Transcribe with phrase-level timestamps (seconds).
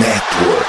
[0.00, 0.61] Network.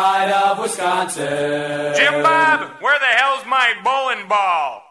[0.00, 1.94] Pride of Wisconsin.
[1.94, 4.82] Jim Bob, where the hell's my bowling ball?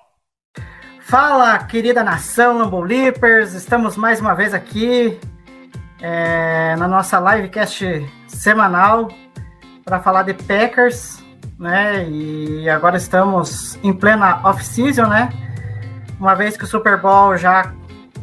[1.02, 5.20] Fala, querida nação Lambo Leapers, estamos mais uma vez aqui
[6.00, 9.08] é, na nossa livecast semanal
[9.84, 11.24] para falar de Packers,
[11.58, 12.08] né?
[12.08, 15.30] E agora estamos em plena off-season, né?
[16.20, 17.74] Uma vez que o Super Bowl já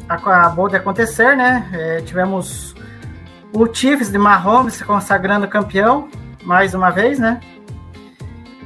[0.08, 1.68] acabou de acontecer, né?
[1.72, 2.76] É, tivemos
[3.52, 6.08] o Chiefs de Mahomes se consagrando campeão
[6.46, 7.40] mais uma vez, né?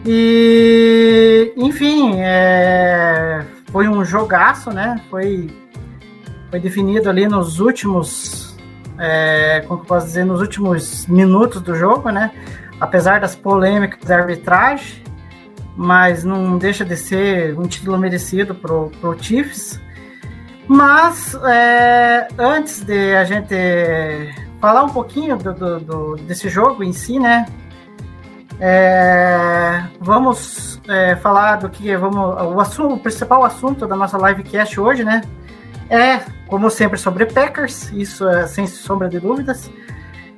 [0.04, 5.00] E, enfim, é, foi um jogaço, né?
[5.10, 5.50] Foi,
[6.50, 8.56] foi definido ali nos últimos,
[8.98, 12.30] é, como posso dizer, nos últimos minutos do jogo, né?
[12.78, 15.02] Apesar das polêmicas da arbitragem,
[15.76, 19.80] mas não deixa de ser um título merecido pro, pro Chiefs.
[20.68, 23.54] Mas é, antes de a gente
[24.60, 27.46] falar um pouquinho do, do, do, desse jogo em si, né?
[28.62, 34.78] É, vamos é, falar do que vamos o, assunto, o principal assunto da nossa livecast
[34.78, 35.22] hoje, né?
[35.88, 39.70] É, como sempre, sobre Packers, isso é sem sombra de dúvidas.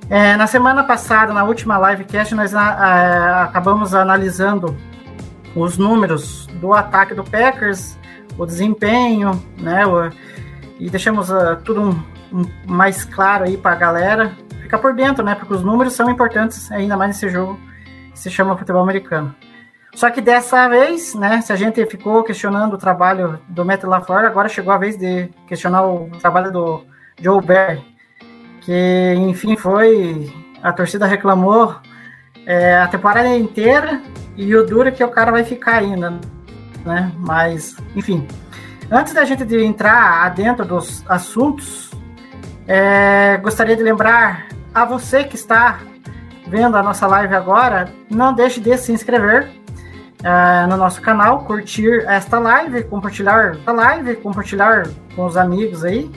[0.08, 4.76] É, na semana passada, na última livecast, nós a, a, acabamos analisando
[5.56, 7.98] os números do ataque do Packers,
[8.38, 9.84] o desempenho, né?
[9.84, 10.10] O,
[10.78, 15.24] e deixamos uh, tudo um, um, mais claro aí para a galera ficar por dentro,
[15.24, 15.34] né?
[15.34, 17.58] Porque os números são importantes ainda mais nesse jogo
[18.12, 19.34] que se chama futebol americano.
[19.94, 24.24] Só que dessa vez, né, se a gente ficou questionando o trabalho do Matt LaFleur,
[24.24, 26.84] agora chegou a vez de questionar o trabalho do
[27.20, 27.84] Joe Barry,
[28.62, 30.32] que enfim foi,
[30.62, 31.76] a torcida reclamou
[32.46, 34.00] é, a temporada inteira
[34.36, 36.18] e o duro é que o cara vai ficar ainda,
[36.86, 37.12] né?
[37.18, 38.26] Mas, enfim,
[38.90, 41.90] antes da gente de entrar adentro dos assuntos,
[42.66, 45.80] é, gostaria de lembrar a você que está
[46.52, 49.48] vendo a nossa live agora, não deixe de se inscrever
[50.20, 54.86] uh, no nosso canal, curtir esta live, compartilhar a live, compartilhar
[55.16, 56.10] com os amigos aí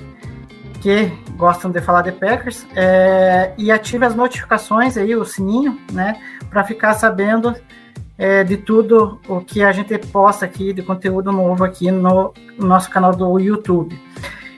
[0.82, 1.06] que
[1.38, 6.20] gostam de falar de Packers é, e ative as notificações aí, o sininho, né,
[6.50, 7.56] para ficar sabendo
[8.18, 12.68] é, de tudo o que a gente posta aqui de conteúdo novo aqui no, no
[12.68, 13.98] nosso canal do YouTube.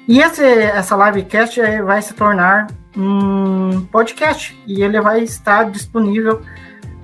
[0.08, 2.66] E esse, essa livecast vai se tornar
[2.98, 6.42] um podcast e ele vai estar disponível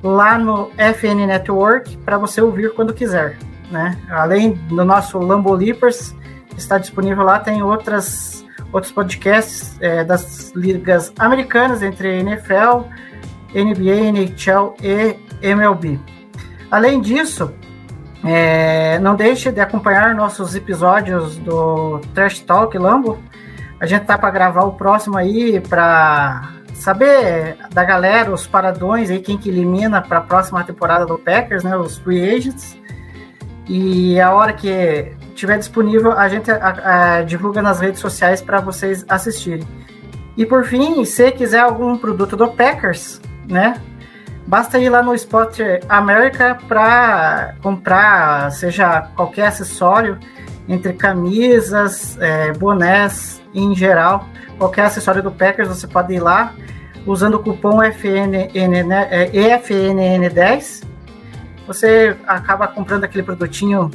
[0.01, 3.37] lá no FN Network para você ouvir quando quiser,
[3.71, 3.97] né?
[4.09, 6.15] Além do nosso Lambo Leapers,
[6.57, 12.87] está disponível lá, tem outras outros podcasts é, das ligas americanas entre NFL,
[13.53, 15.15] NBA, NHL e
[15.47, 15.99] MLB.
[16.71, 17.53] Além disso,
[18.23, 23.19] é, não deixe de acompanhar nossos episódios do Trash Talk Lambo,
[23.83, 29.19] a gente tá para gravar o próximo aí para saber da galera os paradões aí
[29.19, 32.77] quem que elimina para a próxima temporada do Packers, né, os free agents.
[33.67, 38.61] E a hora que tiver disponível, a gente a, a, divulga nas redes sociais para
[38.61, 39.67] vocês assistirem.
[40.37, 43.19] E por fim, se quiser algum produto do Packers,
[43.49, 43.81] né,
[44.47, 50.17] basta ir lá no Spot America para comprar, seja qualquer acessório,
[50.67, 56.53] entre camisas, é, bonés, em geral, qualquer acessório do Packers, você pode ir lá
[57.05, 60.83] usando o cupom FNN, né, é, EFNN10.
[61.67, 63.91] Você acaba comprando aquele produtinho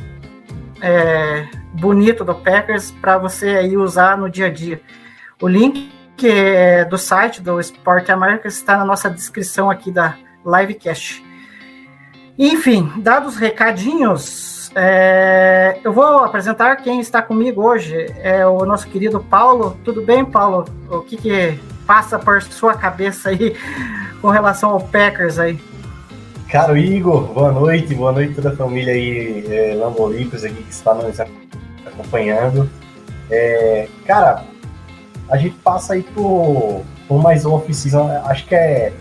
[0.81, 4.81] é, bonito do Packers para você aí usar no dia a dia.
[5.41, 5.91] O link
[6.23, 11.25] é do site do Sport America está na nossa descrição aqui da livecast.
[12.37, 18.07] Enfim, dados recadinhos, é, eu vou apresentar quem está comigo hoje.
[18.19, 19.77] É o nosso querido Paulo.
[19.85, 20.65] Tudo bem, Paulo?
[20.91, 23.57] O que, que passa por sua cabeça aí
[24.21, 25.61] com relação ao Packers aí?
[26.51, 29.75] Caro Igor, boa noite, boa noite toda a família aí, é,
[30.47, 31.21] aqui que está nos
[31.85, 32.71] acompanhando.
[33.31, 34.45] É, cara,
[35.29, 38.95] a gente passa aí por, por mais uma oficina, acho que é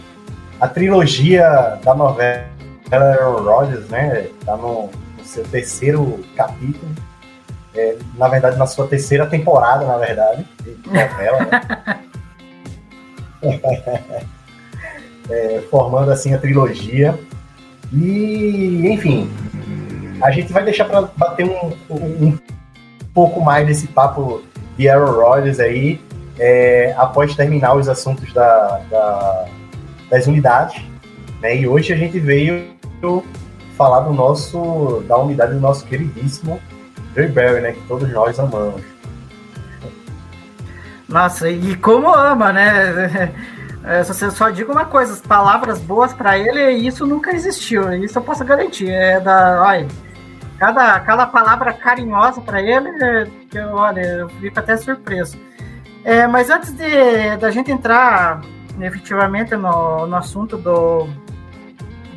[0.60, 2.48] a trilogia da novela
[2.92, 4.28] Aaron Rodgers, né?
[4.46, 4.90] Tá no,
[5.28, 6.92] seu terceiro capítulo.
[7.76, 11.40] É, na verdade, na sua terceira temporada, na verdade, de novela.
[13.42, 14.22] Né?
[15.30, 17.18] é, formando assim a trilogia.
[17.94, 19.30] E, enfim,
[20.22, 22.38] a gente vai deixar para bater um, um, um,
[23.14, 24.44] pouco mais desse papo
[24.78, 26.00] de Aaron Rodgers aí,
[26.38, 29.46] é, após terminar os assuntos da, da,
[30.10, 30.82] das unidades.
[31.42, 31.58] Né?
[31.58, 32.76] E hoje a gente veio
[33.78, 36.60] falar do nosso, da unidade do nosso queridíssimo
[37.16, 37.72] Joey Barry, né?
[37.72, 38.82] Que todos nós amamos.
[41.08, 43.34] Nossa, e como ama, né?
[43.84, 48.20] É, só, só digo uma coisa, as palavras boas para ele, isso nunca existiu, isso
[48.20, 48.90] eu posso garantir.
[48.90, 49.88] É da, olha,
[50.60, 55.40] cada, cada palavra carinhosa para ele, é, que eu, olha, eu fico até surpreso.
[56.04, 58.42] É, mas antes de da gente entrar
[58.82, 61.08] efetivamente no, no assunto do,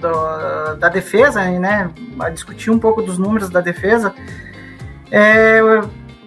[0.01, 4.15] do, da defesa, né, a discutir um pouco dos números da defesa,
[5.11, 5.61] é,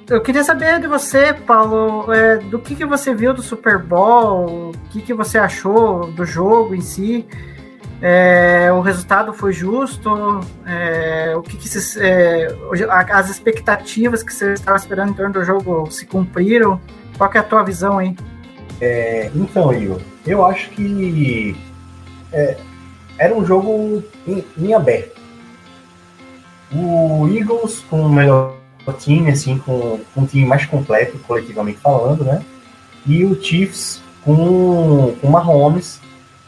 [0.10, 4.70] eu queria saber de você, Paulo, é, do que, que você viu do Super Bowl,
[4.70, 7.26] o que, que você achou do jogo em si.
[8.02, 10.42] É, o resultado foi justo?
[10.66, 12.54] É, o que, que se, é,
[13.10, 16.82] as expectativas que você estava esperando em torno do jogo se cumpriram?
[17.18, 18.14] Qual é a tua visão aí?
[18.82, 21.56] É, então, Igor, eu acho que
[22.34, 22.58] é,
[23.18, 25.22] era um jogo em, em aberto.
[26.74, 28.56] O Eagles, com o melhor
[29.00, 32.44] time, assim, com, com um time mais completo, coletivamente falando, né?
[33.06, 36.00] E o Chiefs com, com Mahomes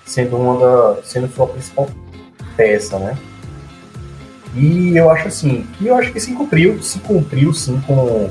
[0.05, 1.89] sendo uma da, sendo sua principal
[2.55, 3.17] peça, né?
[4.55, 8.29] E eu acho assim, que eu acho que se cumpriu, se cumpriu sim com,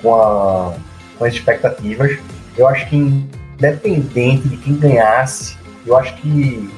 [0.00, 0.74] com, a,
[1.18, 2.18] com as expectativas.
[2.56, 6.70] Eu acho que independente de quem ganhasse, eu acho que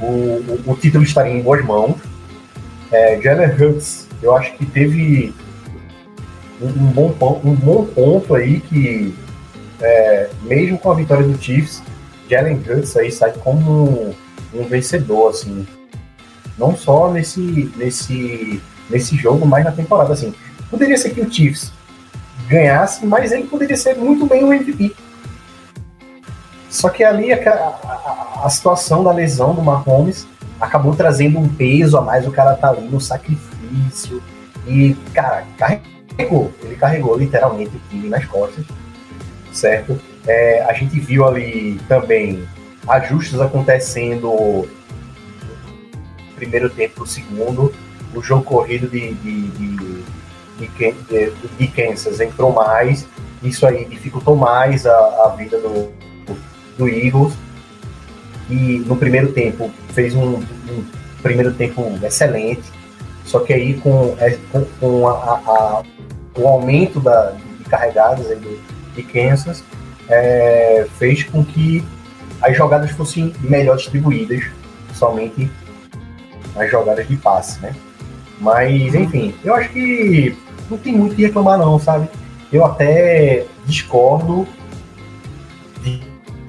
[0.00, 1.96] o, o, título estaria em boas mãos.
[2.92, 5.34] É, Jalen Hurts, eu acho que teve
[6.60, 9.14] um, um, bom, um bom ponto aí que,
[9.80, 11.82] é, mesmo com a vitória do Chiefs,
[12.28, 14.14] Jalen Hurts aí sai como um,
[14.54, 15.66] um, vencedor, assim.
[16.58, 20.34] Não só nesse, nesse, nesse jogo, mas na temporada, assim.
[20.70, 21.72] Poderia ser que o Chiefs
[22.48, 24.94] ganhasse, mas ele poderia ser muito bem o MVP.
[26.76, 30.26] Só que ali a, a, a situação da lesão do Mahomes
[30.60, 34.22] acabou trazendo um peso a mais, o cara tá ali no sacrifício.
[34.66, 38.62] E, cara, carregou, ele carregou literalmente o time nas costas,
[39.54, 39.98] certo?
[40.26, 42.46] É, a gente viu ali também
[42.86, 44.68] ajustes acontecendo
[46.34, 47.72] primeiro tempo pro segundo,
[48.14, 49.76] o jogo corrido de, de, de,
[50.58, 53.06] de, de Kansas entrou mais,
[53.42, 55.90] isso aí dificultou mais a, a vida do,
[56.78, 57.34] do Eagles,
[58.48, 60.84] e no primeiro tempo fez um, um
[61.22, 62.62] primeiro tempo excelente,
[63.24, 65.82] só que aí com, é, com, com a, a,
[66.38, 68.58] o aumento da, de carregadas de,
[68.94, 69.64] de Kansas,
[70.08, 71.84] é, fez com que
[72.40, 74.44] as jogadas fossem melhor distribuídas,
[74.94, 75.50] somente
[76.54, 77.74] as jogadas de passe, né?
[78.40, 80.36] Mas, enfim, eu acho que
[80.70, 82.08] não tem muito o que reclamar não, sabe?
[82.52, 84.46] Eu até discordo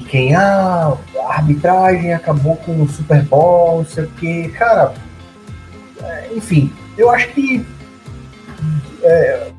[0.07, 4.93] quem, ah, a arbitragem acabou com o Super Bowl, não sei o que, cara,
[6.03, 7.65] é, enfim, eu acho que
[9.03, 9.51] é,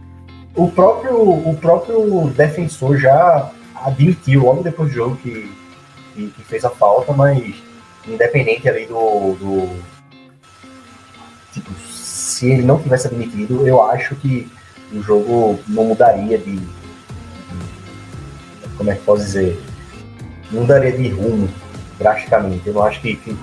[0.54, 5.50] o próprio, o próprio defensor já admitiu logo depois do jogo que,
[6.14, 7.54] que, que fez a falta, mas
[8.06, 9.80] independente ali do, do
[11.52, 14.50] tipo, se ele não tivesse admitido, eu acho que
[14.92, 16.68] o jogo não mudaria de, de
[18.76, 19.60] como é que posso dizer,
[20.50, 21.48] mudaria de rumo
[21.98, 22.66] drasticamente.
[22.66, 23.36] Eu não acho que, que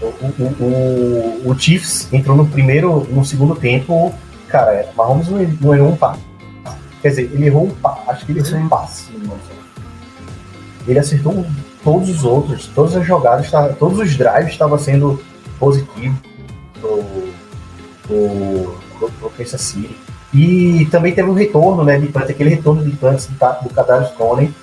[0.00, 4.14] o, o, o, o, Chiefs entrou no primeiro, no segundo tempo,
[4.48, 6.20] cara, Mahomes não, não errou um passe.
[7.02, 9.10] Quer dizer, ele errou um passe, acho que ele errou um passe.
[10.86, 11.46] Ele acertou
[11.84, 15.22] todos os outros, todas as jogadas, todos os drives estavam sendo
[15.58, 16.18] positivos
[16.80, 17.04] pro,
[18.02, 19.96] pro, pro, pro Kansas City.
[20.32, 23.28] E também teve um retorno, né, de punch, aquele retorno de punch
[23.62, 24.54] do Kadarius Tony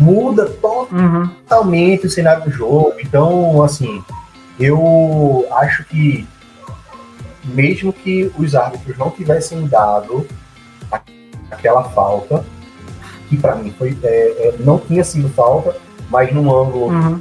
[0.00, 2.06] muda totalmente uhum.
[2.06, 2.94] o cenário do jogo.
[3.00, 4.02] Então, assim,
[4.58, 6.26] eu acho que
[7.44, 10.26] mesmo que os árbitros não tivessem dado
[11.50, 12.44] aquela falta,
[13.28, 15.76] que para mim foi é, é, não tinha sido falta,
[16.08, 17.20] mas no ângulo uhum.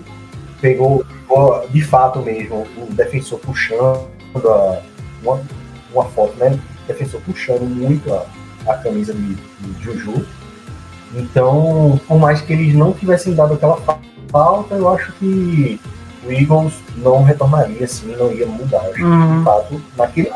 [0.62, 4.08] pegou, pegou, de fato mesmo o defensor puxando
[4.46, 4.82] a,
[5.22, 5.42] uma,
[5.94, 6.60] uma foto, né?
[6.84, 8.26] O defensor puxando muito a,
[8.68, 10.26] a camisa de, de Juju.
[11.14, 13.80] Então, por mais que eles não tivessem dado aquela
[14.30, 15.80] falta, eu acho que
[16.26, 18.82] o Eagles não retornaria assim, não ia mudar.
[18.82, 19.32] Acho uhum.
[19.32, 20.32] que, de fato, naquele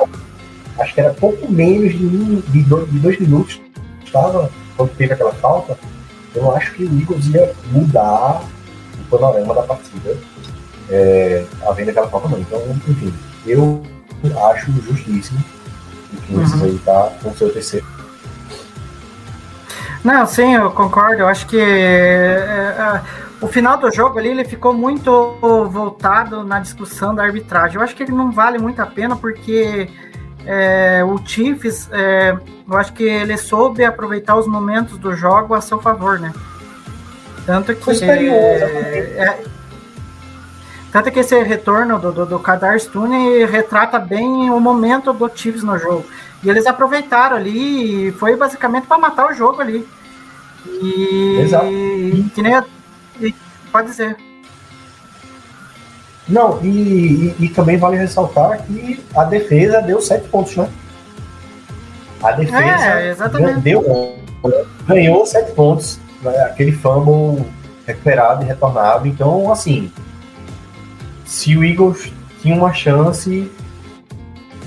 [0.80, 3.62] acho que era pouco menos de, um, de, dois, de dois minutos
[4.04, 5.78] estava quando teve aquela falta,
[6.34, 8.44] eu acho que o Eagles ia mudar
[9.00, 10.18] o panorama da partida
[10.90, 12.40] é, havendo aquela Copa não.
[12.40, 13.14] Então, enfim,
[13.46, 13.84] eu
[14.52, 15.44] acho justíssimo
[16.14, 16.66] o Kansas Uhum.
[16.66, 17.86] aí tá com o seu terceiro.
[20.04, 21.22] Não, sim, eu concordo.
[21.22, 23.02] Eu acho que é, é,
[23.40, 25.38] o final do jogo ali ele ficou muito
[25.70, 27.78] voltado na discussão da arbitragem.
[27.78, 29.90] Eu acho que ele não vale muito a pena porque
[30.46, 32.38] é, o Chiefs, é,
[32.70, 36.34] eu acho que ele soube aproveitar os momentos do jogo a seu favor, né?
[37.46, 38.88] Tanto que Foi superior, exatamente.
[38.88, 39.44] é,
[40.92, 45.64] tanto que esse retorno do, do, do Kadar Stune retrata bem o momento do Chiefs
[45.64, 46.06] no jogo.
[46.44, 49.88] E eles aproveitaram ali e foi basicamente para matar o jogo ali.
[50.66, 51.66] E Exato.
[52.36, 52.66] que nem a-
[53.72, 54.18] pode dizer.
[56.28, 60.70] Não, e, e- e também vale ressaltar que a defesa deu sete pontos, né?
[62.22, 64.18] A defesa É, deu,
[64.88, 66.32] ganhou sete pontos, né?
[66.44, 67.46] aquele fumble
[67.86, 69.06] recuperado e retornado.
[69.08, 69.92] Então, assim,
[71.26, 73.52] se o Eagles tinha uma chance,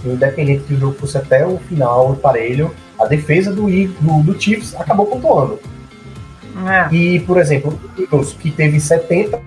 [0.04, 4.40] independente que o jogo fosse até o final, o parelho, a defesa do, do, do
[4.40, 5.58] Chiefs acabou pontuando.
[6.66, 6.94] É.
[6.94, 9.40] E, por exemplo, o Eagles, que teve 70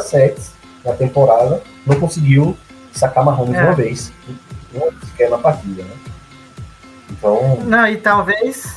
[0.00, 0.52] sets
[0.84, 2.56] na temporada, não conseguiu
[2.92, 3.62] sacar Mahomes É.
[3.62, 4.12] uma vez,
[4.74, 5.90] uma sequer na partida, né?
[7.10, 8.74] Então, Não, e talvez.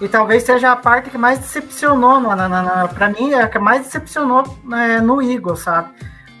[0.00, 2.20] E talvez seja a parte que mais decepcionou,
[2.94, 5.90] pra mim, é a que mais decepcionou né, no Eagles, sabe?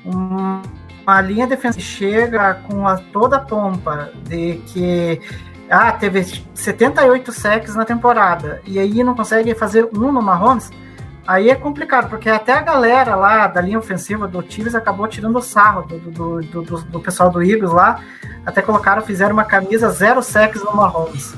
[0.04, 0.62] Um-
[1.10, 5.20] uma linha defensiva chega com a, toda a pompa de que
[5.68, 6.24] ah, teve
[6.54, 10.70] 78 sacks na temporada e aí não consegue fazer um no Mahomes,
[11.26, 15.40] aí é complicado, porque até a galera lá da linha ofensiva do Chiefs acabou tirando
[15.40, 18.00] sarro do, do, do, do, do pessoal do Eagles lá,
[18.46, 21.34] até colocaram, fizeram uma camisa zero sacks no Mahomes.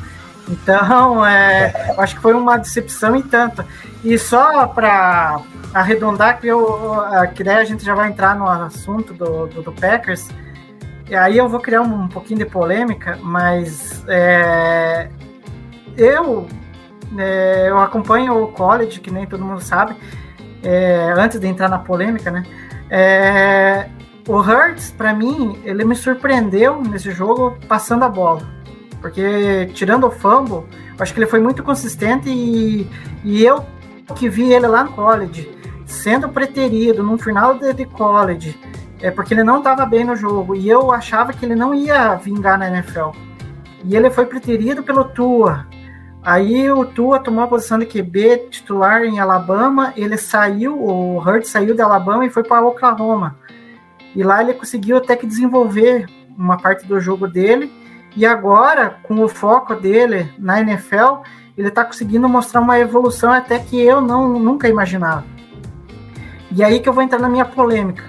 [0.49, 3.65] Então, é, acho que foi uma decepção e tanto.
[4.05, 5.41] E só para
[5.73, 7.01] arredondar, que, eu,
[7.35, 10.29] que daí a gente já vai entrar no assunto do, do, do Packers,
[11.09, 15.09] e aí eu vou criar um, um pouquinho de polêmica, mas é,
[15.97, 16.47] eu,
[17.19, 19.95] é, eu acompanho o college, que nem todo mundo sabe,
[20.63, 22.45] é, antes de entrar na polêmica, né?
[22.91, 23.89] É,
[24.29, 28.43] o Hurts, para mim, ele me surpreendeu nesse jogo passando a bola.
[29.03, 30.65] Porque, tirando o fumble,
[30.99, 32.89] acho que ele foi muito consistente e,
[33.25, 33.67] e eu
[34.15, 35.51] que vi ele lá no college,
[35.87, 38.59] sendo preterido no final de, de college,
[39.01, 42.15] é porque ele não estava bem no jogo e eu achava que ele não ia
[42.15, 43.11] vingar na NFL.
[43.85, 45.67] E ele foi preterido pelo Tua.
[46.23, 51.51] Aí o Tua tomou a posição de QB titular em Alabama, ele saiu, o Hurts
[51.51, 53.37] saiu de Alabama e foi para Oklahoma.
[54.15, 56.07] E lá ele conseguiu até que desenvolver
[56.37, 57.73] uma parte do jogo dele.
[58.15, 61.23] E agora, com o foco dele na NFL,
[61.57, 65.25] ele está conseguindo mostrar uma evolução até que eu não nunca imaginava.
[66.51, 68.05] E aí que eu vou entrar na minha polêmica.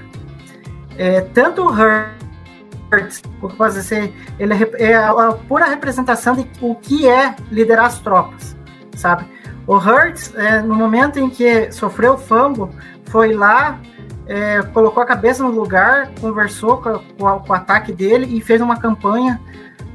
[0.98, 6.76] É, tanto o Hurts, por fazer ser, ele é a, a pura representação de o
[6.76, 8.56] que é liderar as tropas,
[8.96, 9.26] sabe?
[9.66, 12.70] O Hurts, é, no momento em que sofreu o fumble,
[13.06, 13.80] foi lá,
[14.28, 18.62] é, colocou a cabeça no lugar, conversou com, com, com, o ataque dele e fez
[18.62, 19.40] uma campanha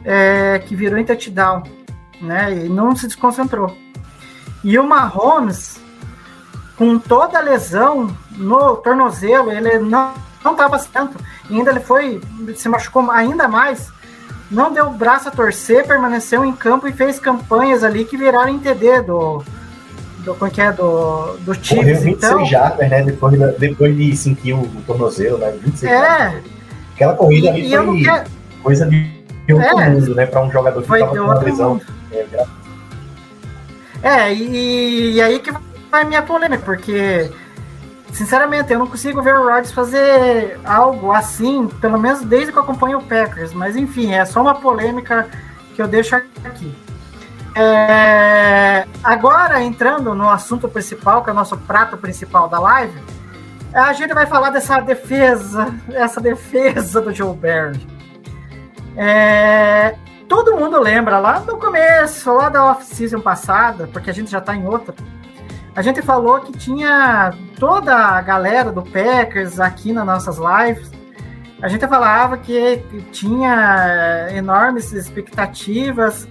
[0.05, 1.63] é, que virou em touchdown,
[2.21, 2.53] né?
[2.65, 3.77] E não se desconcentrou.
[4.65, 5.81] E o Mahomes,
[6.77, 10.13] com toda a lesão no tornozelo, ele não
[10.45, 11.19] não estava tanto.
[11.51, 12.21] E ainda ele foi,
[12.55, 13.91] se machucou ainda mais,
[14.51, 18.49] não deu o braço a torcer, permaneceu em campo e fez campanhas ali que viraram
[18.51, 19.43] em TD do.
[20.21, 20.73] do como que é?
[20.73, 22.03] Do, do Chiefs.
[22.03, 23.03] 26 Então, jardas, né?
[23.03, 25.51] Depois, depois de sentir o, o tornozelo, né?
[25.61, 25.99] 26 É.
[25.99, 26.43] jardas.
[26.95, 28.31] Aquela corrida ali e, não foi quero.
[28.63, 29.18] coisa de
[29.49, 29.89] de outro É.
[29.89, 30.27] mundo, né?
[30.27, 31.83] Para um jogador que estava com uma mundo.
[34.03, 35.51] É, e, e aí que
[35.91, 37.31] vai a minha polêmica, porque,
[38.13, 42.63] sinceramente, eu não consigo ver o Rodgers fazer algo assim, pelo menos desde que eu
[42.63, 43.53] acompanho o Packers.
[43.55, 45.27] Mas, enfim, é só uma polêmica
[45.75, 46.75] que eu deixo aqui.
[47.55, 53.01] É, agora, entrando no assunto principal, que é o nosso prato principal da live,
[53.73, 57.98] a gente vai falar dessa defesa, essa defesa do Joe Barry.
[59.01, 59.95] É,
[60.29, 64.57] todo mundo lembra lá no começo, lá da off-season passada, porque a gente já tá
[64.57, 64.93] em outra.
[65.77, 70.91] A gente falou que tinha toda a galera do Packers aqui nas nossas lives.
[71.63, 76.27] A gente falava que tinha enormes expectativas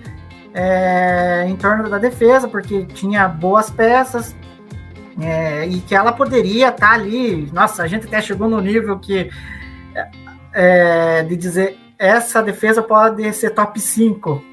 [0.54, 4.36] é, em torno da defesa, porque tinha boas peças
[5.22, 7.50] é, e que ela poderia estar ali.
[7.54, 9.30] Nossa, a gente até chegou no nível que
[10.52, 14.44] é, de dizer essa defesa pode ser top 5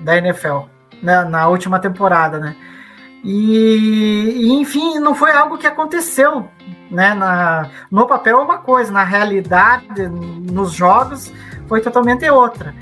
[0.00, 0.66] da NFL
[1.02, 2.56] né, na última temporada, né?
[3.22, 6.48] E, e, enfim, não foi algo que aconteceu
[6.94, 7.14] né?
[7.14, 11.32] Na, no papel é uma coisa, na realidade, nos jogos,
[11.66, 12.74] foi totalmente outra.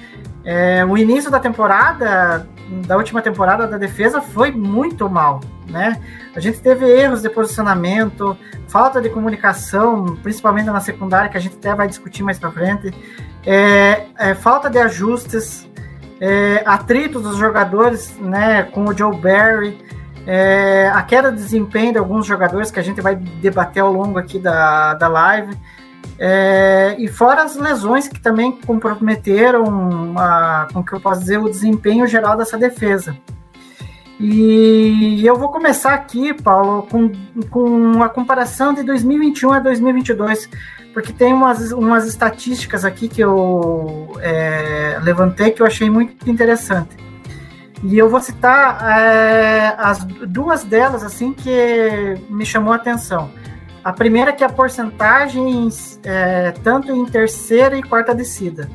[0.45, 2.47] É, o início da temporada,
[2.87, 6.01] da última temporada da defesa, foi muito mal, né?
[6.35, 8.37] A gente teve erros de posicionamento,
[8.67, 12.93] falta de comunicação, principalmente na secundária, que a gente até vai discutir mais para frente,
[13.45, 15.69] é, é, falta de ajustes,
[16.21, 19.79] é, atrito dos jogadores, né, com o Joe Barry,
[20.27, 24.19] é, a queda de desempenho de alguns jogadores que a gente vai debater ao longo
[24.19, 25.57] aqui da, da live.
[26.19, 31.49] É, e fora as lesões que também comprometeram, a, com que eu posso dizer, o
[31.49, 33.17] desempenho geral dessa defesa.
[34.25, 37.11] E eu vou começar aqui, Paulo, com,
[37.51, 40.49] com a comparação de 2021 a 2022,
[40.95, 46.97] porque tem umas, umas estatísticas aqui que eu é, levantei que eu achei muito interessante.
[47.83, 53.29] E eu vou citar é, as duas delas assim que me chamou a atenção.
[53.83, 55.69] A primeira é que a porcentagem
[56.05, 58.71] é, tanto em terceira e quarta descida.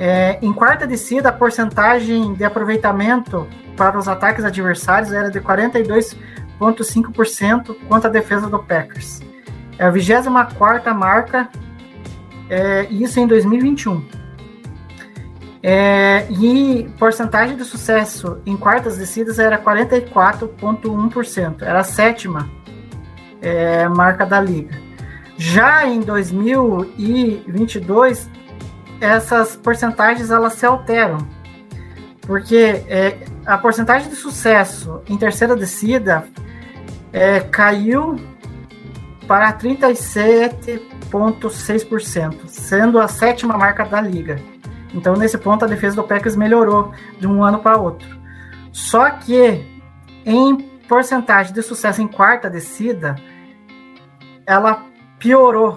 [0.00, 7.76] É, em quarta descida, a porcentagem de aproveitamento para os ataques adversários era de 42,5%
[7.88, 9.20] contra a defesa do Packers.
[9.78, 11.48] É a 24 marca,
[12.48, 14.22] é, isso em 2021.
[15.64, 22.50] É, e porcentagem de sucesso em quartas descidas era 44,1%, era a sétima
[23.40, 24.76] é, marca da liga.
[25.36, 28.28] Já em 2022,
[29.00, 31.18] essas porcentagens elas se alteram,
[32.26, 36.24] porque é, a porcentagem de sucesso em terceira descida
[37.12, 38.16] é, caiu
[39.26, 44.40] para 37,6%, sendo a sétima marca da liga.
[44.94, 48.06] Então, nesse ponto, a defesa do Packers melhorou de um ano para outro.
[48.70, 49.82] Só que,
[50.24, 50.56] em
[50.88, 53.16] porcentagem de sucesso em quarta descida,
[54.46, 54.84] ela
[55.18, 55.76] piorou.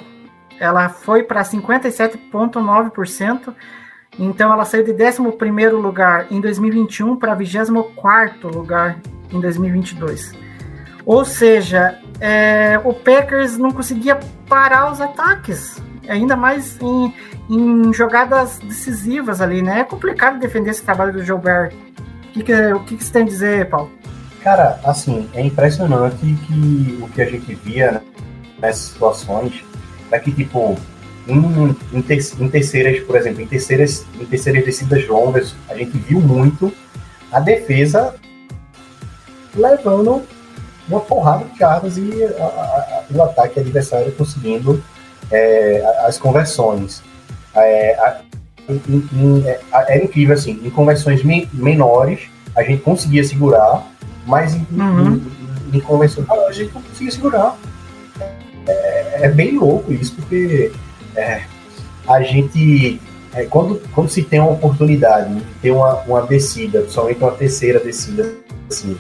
[0.60, 3.56] Ela foi para 57,9%.
[4.18, 5.22] Então, ela saiu de 11
[5.72, 8.98] lugar em 2021 para 24 lugar
[9.32, 10.32] em 2022.
[11.06, 17.14] Ou seja, é, o Packers não conseguia parar os ataques, ainda mais em,
[17.50, 19.82] em jogadas decisivas ali, né?
[19.82, 21.76] É complicado defender esse trabalho do Barry.
[22.30, 23.92] O que, que, o que, que você tem a dizer, Paulo?
[24.42, 28.02] Cara, assim, é impressionante que o que a gente via
[28.60, 29.64] nessas situações
[30.12, 30.78] é que, tipo,
[31.28, 35.98] em, em, ter, em, terceiras, por exemplo, em terceiras, em terceiras descidas longas, a gente
[35.98, 36.72] viu muito
[37.32, 38.16] a defesa
[39.56, 40.24] levando
[40.88, 44.84] uma porrada de cartas e a, a, o ataque adversário conseguindo
[45.32, 47.02] é, as conversões.
[47.56, 48.22] É, a,
[48.70, 53.86] em, em, é, era incrível, assim, em conversões me, menores a gente conseguia segurar,
[54.26, 55.22] mas em, uhum.
[55.74, 57.58] em, conversões a gente não conseguia segurar.
[58.68, 60.72] É, é, bem louco isso, porque
[61.16, 61.44] é,
[62.08, 63.02] a gente,
[63.34, 67.80] é, quando, quando se tem uma oportunidade de ter uma, uma descida, principalmente uma terceira
[67.80, 68.34] descida,
[68.70, 68.98] assim,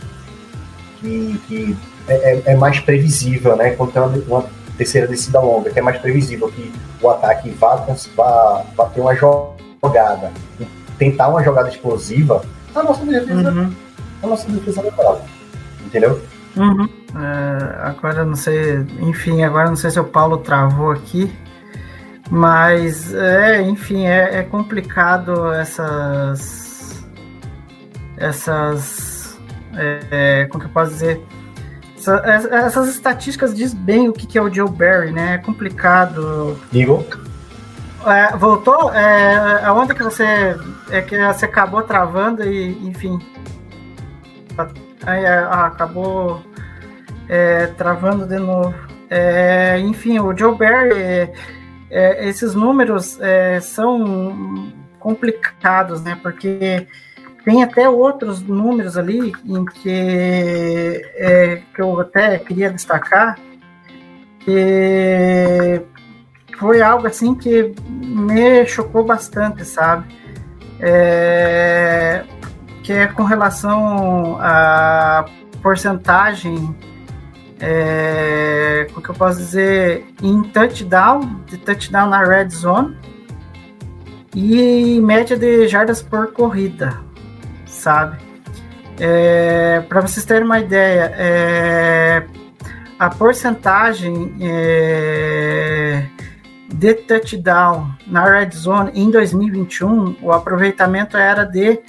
[1.00, 3.72] que, que é, é, mais previsível, né?
[3.72, 4.46] Quando tem uma, uma
[4.78, 7.76] terceira descida longa, que é mais previsível que o ataque vá,
[8.16, 10.32] vá, vá ter uma jogada,
[10.98, 13.72] tentar uma jogada explosiva, a nossa defesa, uhum.
[14.22, 16.22] a nossa defesa é Entendeu?
[16.58, 16.90] Uhum.
[17.16, 21.32] É, agora não sei, enfim, agora não sei se o Paulo travou aqui,
[22.30, 27.06] mas é, enfim, é, é complicado essas
[28.18, 29.40] essas
[29.76, 31.22] é, como que eu posso dizer
[32.24, 35.36] essa, essas estatísticas diz bem o que, que é o Joe Barry, né?
[35.36, 36.60] É complicado.
[36.72, 37.04] Igor?
[38.06, 38.94] É, voltou?
[38.94, 40.56] É, aonde que você.
[40.92, 43.20] É que você acabou travando e, enfim.
[45.04, 46.42] Aí, é, ah, acabou
[47.28, 48.74] é, travando de novo.
[49.10, 51.32] É, enfim, o Joe Barry,
[51.96, 53.18] é, é, esses números
[53.62, 56.20] são complicados, né?
[56.22, 56.86] Porque
[57.46, 63.40] tem até outros números ali em que, é, que eu até queria destacar,
[64.40, 65.82] que
[66.58, 70.06] foi algo assim que me chocou bastante, sabe?
[70.82, 72.26] É,
[72.84, 75.26] que é com relação à
[75.62, 76.76] porcentagem,
[77.66, 82.96] é, o que eu posso dizer, em touchdown, de touchdown na red zone
[84.36, 87.06] e média de jardas por corrida
[87.86, 88.18] sabe?
[89.00, 92.26] É, Para vocês terem uma ideia, é,
[92.98, 96.08] a porcentagem é,
[96.68, 101.80] de touchdown na red zone em 2021, o aproveitamento era de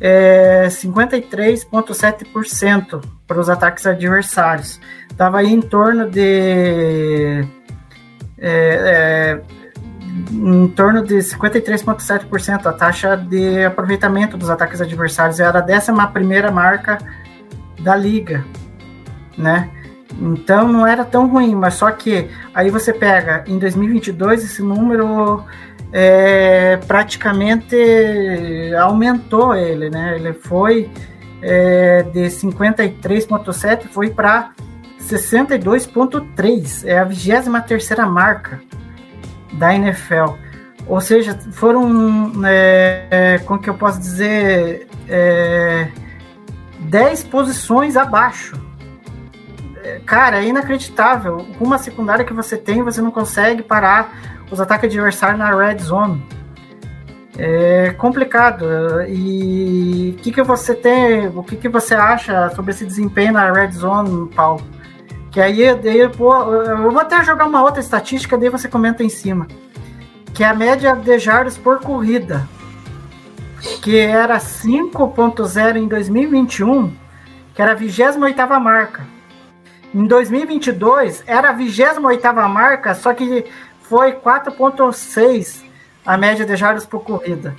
[0.00, 4.80] é, 53,7% para os ataques adversários.
[5.18, 7.44] Estava em torno de
[8.38, 9.40] é, é,
[10.30, 16.52] em torno de 53,7% a taxa de aproveitamento dos ataques adversários era a décima primeira
[16.52, 16.98] marca
[17.80, 18.44] da liga,
[19.36, 19.68] né?
[20.20, 25.42] Então não era tão ruim, mas só que aí você pega em 2022 esse número
[25.92, 27.76] é, praticamente
[28.80, 30.14] aumentou ele, né?
[30.14, 30.88] Ele foi
[31.42, 34.52] é, de 53,7 foi para
[35.08, 38.60] 62,3, é a 23 terceira marca
[39.52, 40.34] da NFL.
[40.86, 45.88] Ou seja, foram, é, como que eu posso dizer, é,
[46.80, 48.56] 10 posições abaixo.
[49.82, 51.46] É, cara, é inacreditável.
[51.60, 56.24] Uma secundária que você tem, você não consegue parar os ataques adversários na red zone.
[57.36, 58.66] É complicado.
[59.06, 63.52] E o que, que você tem, o que, que você acha sobre esse desempenho na
[63.52, 64.62] red zone, Paulo?
[65.38, 69.08] Que aí, daí, pô, eu vou até jogar uma outra estatística, daí você comenta em
[69.08, 69.46] cima.
[70.34, 72.48] Que é a média de jardas por corrida,
[73.80, 76.92] que era 5.0 em 2021,
[77.54, 79.06] que era a 28 marca.
[79.94, 83.46] Em 2022 era a 28 marca, só que
[83.82, 85.62] foi 4.6
[86.04, 87.54] a média de jardas por corrida.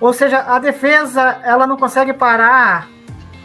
[0.00, 2.88] Ou seja, a defesa ela não consegue parar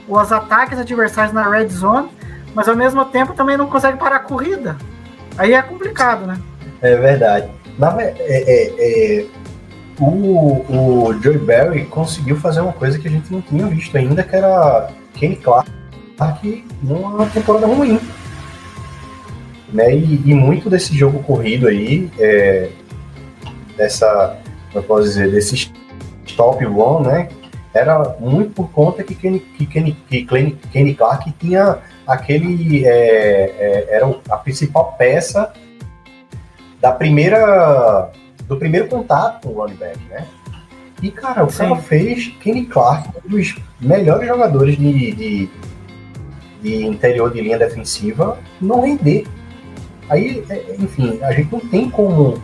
[0.07, 2.22] os ataques adversários na red zone
[2.53, 4.77] mas ao mesmo tempo também não consegue parar a corrida.
[5.37, 6.39] Aí é complicado, né?
[6.81, 7.49] É verdade.
[7.77, 9.25] Na, é, é, é,
[9.99, 14.23] o, o Joey Barry conseguiu fazer uma coisa que a gente não tinha visto ainda,
[14.23, 15.71] que era Kenny Clark
[16.81, 17.99] numa temporada ruim.
[19.71, 19.95] Né?
[19.95, 22.69] E, e muito desse jogo corrido aí, é,
[23.75, 24.37] dessa,
[24.73, 25.71] eu posso dizer, desse
[26.25, 27.29] stop one, né?
[27.73, 33.87] Era muito por conta que Kenny, que Kenny, que Kenny Clark tinha aquele é, é,
[33.89, 35.51] era a principal peça
[36.79, 38.11] da primeira
[38.47, 40.27] do primeiro contato com o running back, né?
[41.01, 41.69] E cara, o Sim.
[41.69, 45.49] cara fez Kenny Clark um dos melhores jogadores de, de,
[46.61, 49.25] de interior de linha defensiva não render.
[50.09, 52.39] Aí, é, enfim, a gente não tem como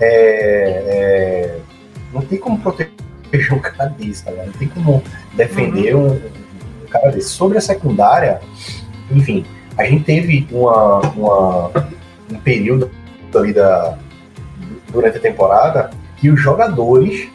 [0.00, 1.58] é, é,
[2.12, 2.93] não tem como proteger
[3.52, 5.02] um cara desse, tá Não tem como
[5.34, 6.08] defender uhum.
[6.08, 7.30] um, um cara desse.
[7.30, 8.40] Sobre a secundária,
[9.10, 9.44] enfim,
[9.76, 11.68] a gente teve uma, uma,
[12.30, 12.90] um período
[13.34, 13.98] ali da,
[14.92, 17.28] durante a temporada que os jogadores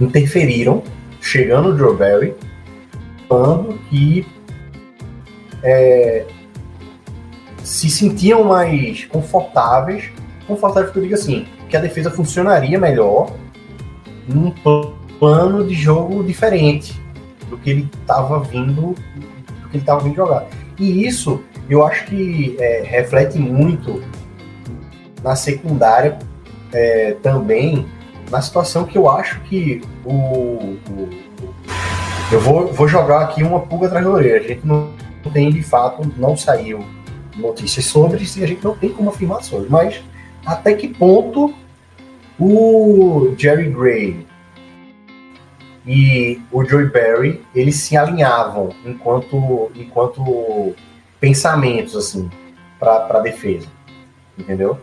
[0.00, 0.82] interferiram,
[1.20, 2.34] chegando o Joe Barry,
[3.28, 4.24] falando que
[5.62, 6.24] é,
[7.64, 10.10] se sentiam mais confortáveis,
[10.46, 13.32] confortáveis que eu digo assim, que a defesa funcionaria melhor
[14.28, 14.97] num plano
[15.66, 17.00] de jogo diferente
[17.48, 20.46] do que ele estava vindo, do que ele estava vindo jogar.
[20.78, 24.02] E isso eu acho que é, reflete muito
[25.22, 26.18] na secundária
[26.72, 27.86] é, também,
[28.30, 30.76] na situação que eu acho que o.
[30.90, 31.08] o
[32.30, 34.40] eu vou, vou jogar aqui uma pulga atrás da orelha.
[34.40, 34.92] A gente não
[35.32, 36.84] tem, de fato, não saiu
[37.36, 39.68] notícias sobre isso e a gente não tem como afirmar sobre.
[39.70, 40.02] Mas
[40.44, 41.54] até que ponto
[42.38, 44.27] o Jerry Gray
[45.88, 50.74] e o Joey Barry, eles se alinhavam enquanto, enquanto
[51.18, 52.28] pensamentos, assim,
[52.78, 53.66] para a defesa,
[54.36, 54.78] entendeu?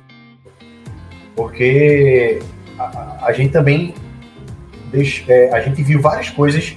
[1.35, 2.39] Porque
[2.79, 3.93] a, a gente também,
[4.89, 6.75] deixa, é, a gente viu várias coisas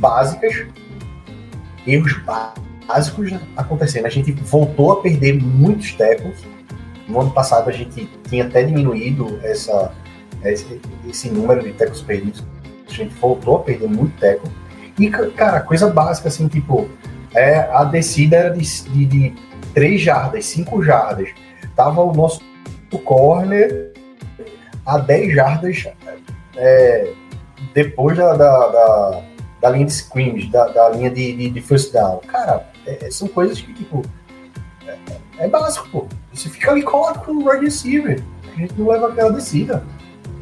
[0.00, 0.66] básicas,
[1.86, 2.16] erros
[2.88, 4.06] básicos acontecendo.
[4.06, 6.38] A gente voltou a perder muitos tackles.
[7.06, 9.92] No ano passado a gente tinha até diminuído essa,
[10.42, 12.42] esse, esse número de tackles perdidos
[12.88, 14.48] a gente voltou a perder muito teco.
[14.98, 16.88] E, cara, coisa básica, assim, tipo,
[17.34, 19.34] é, a descida era de, de, de
[19.74, 21.28] 3 jardas, 5 jardas.
[21.74, 22.40] Tava o nosso
[23.04, 23.92] corner
[24.86, 25.88] a 10 jardas
[26.56, 27.12] é,
[27.72, 29.22] depois da, da, da,
[29.60, 32.20] da, linha de scrimmage, da, da linha de, de, de, first down.
[32.28, 34.02] Cara, é, são coisas que, tipo,
[34.86, 34.96] é,
[35.38, 36.06] é, básico, pô.
[36.32, 38.22] Você fica ali colado com o wide receiver.
[38.52, 39.82] A gente não leva aquela descida.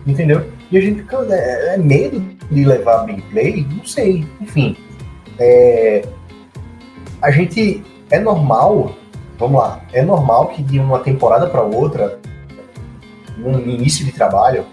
[0.06, 0.50] Entendeu?
[0.72, 2.18] E a gente é, é medo
[2.50, 3.66] de levar big play?
[3.70, 4.26] Não sei.
[4.40, 4.74] Enfim.
[5.38, 6.02] É,
[7.20, 7.84] a gente.
[8.10, 8.94] É normal.
[9.38, 9.82] Vamos lá.
[9.92, 12.18] É normal que de uma temporada para outra,
[13.36, 14.64] no início de trabalho,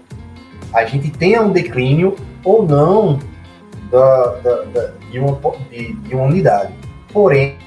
[0.72, 3.18] a gente tenha um declínio ou não
[3.90, 5.38] da, da, da de, uma,
[5.70, 6.72] de, de uma unidade.
[7.12, 7.58] Porém,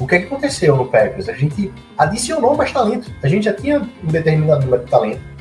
[0.00, 1.28] o que, é que aconteceu no Packers?
[1.28, 3.12] A gente adicionou mais talento.
[3.22, 5.35] A gente já tinha um determinado número de talento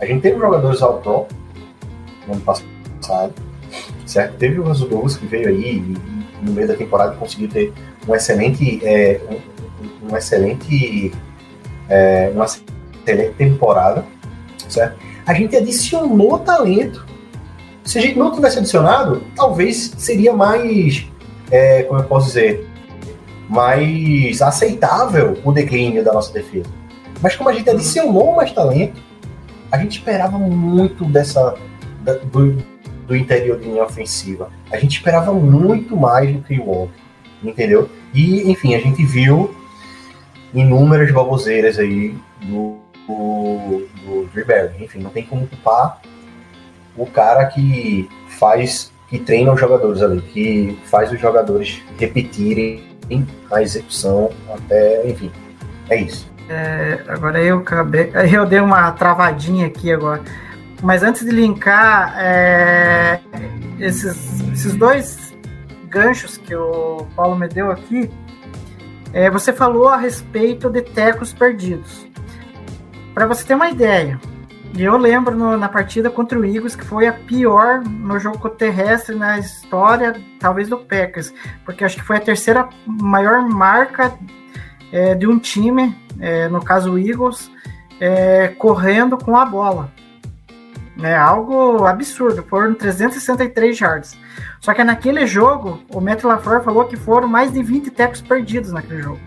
[0.00, 1.26] a gente teve jogadores ao Pro
[2.26, 3.34] no ano passado,
[4.06, 4.36] certo?
[4.36, 5.96] Teve o Russell Douglas que veio aí e,
[6.42, 7.72] no meio da temporada conseguiu ter
[8.06, 11.12] um excelente, é, um, uma excelente,
[11.88, 14.04] é, uma excelente temporada,
[14.68, 14.98] certo?
[15.26, 17.04] A gente adicionou talento.
[17.84, 21.06] Se a gente não tivesse adicionado, talvez seria mais,
[21.50, 22.66] é, como eu posso dizer,
[23.48, 26.68] mais aceitável o declínio da nossa defesa.
[27.22, 29.00] Mas como a gente adicionou mais talento,
[29.70, 31.56] a gente esperava muito dessa
[32.30, 32.56] do,
[33.06, 34.50] do interior de linha ofensiva.
[34.70, 36.92] A gente esperava muito mais do que o Walker,
[37.42, 37.88] entendeu?
[38.14, 39.54] E, enfim, a gente viu
[40.54, 42.76] inúmeras baboseiras aí do,
[43.06, 46.00] do, do Enfim, não tem como culpar
[46.96, 52.82] o cara que faz, que treina os jogadores ali, que faz os jogadores repetirem
[53.52, 55.30] a execução até, enfim,
[55.90, 56.35] é isso.
[56.48, 60.22] É, agora eu acabei, eu dei uma travadinha aqui agora.
[60.82, 63.20] Mas antes de linkar é,
[63.78, 65.34] esses, esses dois
[65.88, 68.10] ganchos que o Paulo me deu aqui,
[69.12, 72.06] é, você falou a respeito de tecos perdidos.
[73.14, 74.20] Para você ter uma ideia,
[74.76, 79.16] eu lembro no, na partida contra o Eagles que foi a pior no jogo terrestre
[79.16, 81.32] na história, talvez do Packers,
[81.64, 84.12] porque acho que foi a terceira maior marca
[84.92, 87.50] é, de um time, é, no caso o Eagles,
[88.00, 89.90] é, correndo com a bola.
[91.02, 94.18] É algo absurdo, foram 363 yards.
[94.60, 98.72] Só que naquele jogo, o Matt LaFleur falou que foram mais de 20 tecos perdidos
[98.72, 99.20] naquele jogo.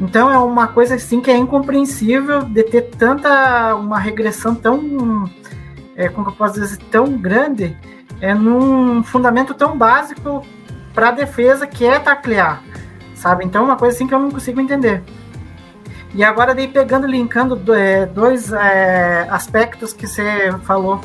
[0.00, 5.30] Então é uma coisa assim que é incompreensível de ter tanta uma regressão tão
[5.94, 7.76] é, como eu posso dizer tão grande
[8.20, 10.44] é num fundamento tão básico
[10.94, 12.62] para a defesa que é taclear,
[13.22, 13.44] sabe?
[13.44, 15.02] Então é uma coisa assim que eu não consigo entender.
[16.12, 21.00] E agora daí pegando, linkando é, dois é, aspectos que você falou,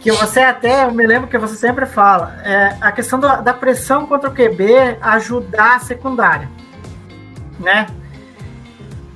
[0.00, 3.52] que você até, eu me lembro que você sempre fala, é a questão da, da
[3.52, 6.48] pressão contra o QB ajudar a secundária,
[7.58, 7.86] né?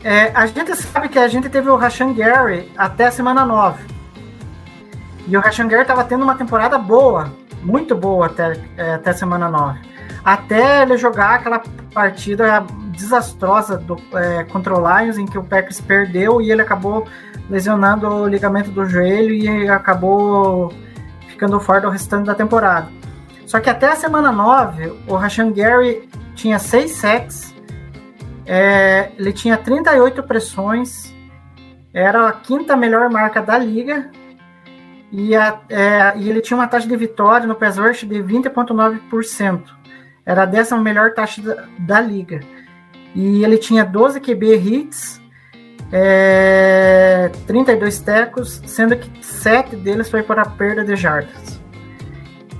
[0.02, 3.84] É, a gente sabe que a gente teve o Rashan Gary até a semana 9.
[5.28, 9.14] E o Rashan Gary estava tendo uma temporada boa, muito boa até, é, até a
[9.14, 9.78] semana 9.
[10.24, 15.80] Até ele jogar aquela partida desastrosa do, é, contra o Lions, em que o Packers
[15.80, 17.06] perdeu e ele acabou
[17.48, 20.72] lesionando o ligamento do joelho e acabou
[21.28, 22.88] ficando fora do restante da temporada.
[23.46, 27.54] Só que até a semana 9, o Rashan Gary tinha 6 sacks,
[28.46, 31.12] é, ele tinha 38 pressões,
[31.92, 34.10] era a quinta melhor marca da liga
[35.10, 39.79] e, a, é, e ele tinha uma taxa de vitória no pass rush de 20,9%.
[40.30, 42.38] Era a décima melhor taxa da, da liga.
[43.16, 45.20] E ele tinha 12 QB hits,
[45.90, 51.60] é, 32 tecos, sendo que 7 deles foi para a perda de jardas.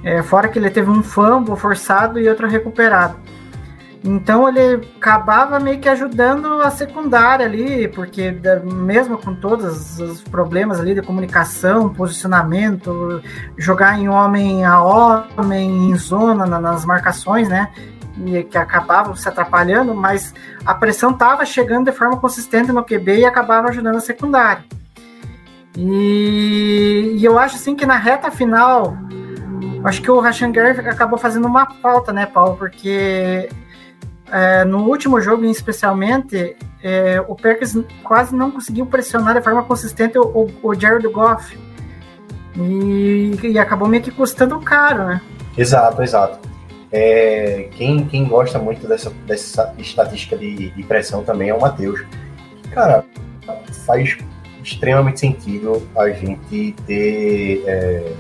[0.03, 3.17] É, fora que ele teve um fumble forçado e outro recuperado.
[4.03, 8.35] Então ele acabava meio que ajudando a secundária ali, porque
[8.65, 13.23] mesmo com todos os problemas ali de comunicação, posicionamento,
[13.59, 17.71] jogar em homem a homem, em zona, nas marcações, né?
[18.51, 20.35] que acabavam se atrapalhando, mas
[20.65, 24.63] a pressão estava chegando de forma consistente no QB e acabava ajudando a secundária.
[25.77, 28.95] E, e, eu acho assim que na reta final,
[29.85, 30.53] acho que o Rashan
[30.87, 32.57] acabou fazendo uma falta, né, Paulo?
[32.57, 33.49] Porque
[34.33, 40.19] é, no último jogo, especialmente, é, o Packers quase não conseguiu pressionar de forma consistente
[40.19, 41.59] o, o, Jared Goff.
[42.57, 45.21] E, e acabou meio que custando caro, né?
[45.57, 46.39] Exato, exato.
[46.93, 52.05] É, quem, quem gosta muito dessa, dessa estatística de, de pressão também é o Matheus.
[52.73, 53.05] Cara,
[53.87, 54.19] faz
[54.63, 58.13] extremamente sentido a gente ter, é,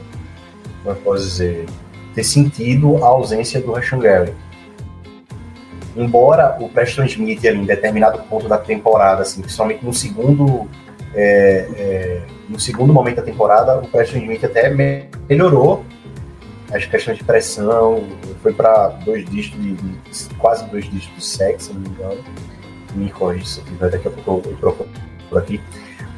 [0.83, 1.66] como eu posso dizer,
[2.14, 4.33] ter sentido a ausência do Rashan Gary.
[5.96, 10.68] Embora o Preston Smith ali, em determinado ponto da temporada, assim, principalmente no segundo
[11.14, 14.70] é, é, no segundo momento da temporada, o Preston Smith até
[15.29, 15.85] melhorou
[16.72, 18.05] as questões de pressão,
[18.42, 22.24] foi para dois dígitos, de, de, quase dois dígitos de sexo, se não me engano.
[22.94, 24.88] Me corrija se tiver, daqui a pouco eu, procuro
[25.29, 25.61] por aqui.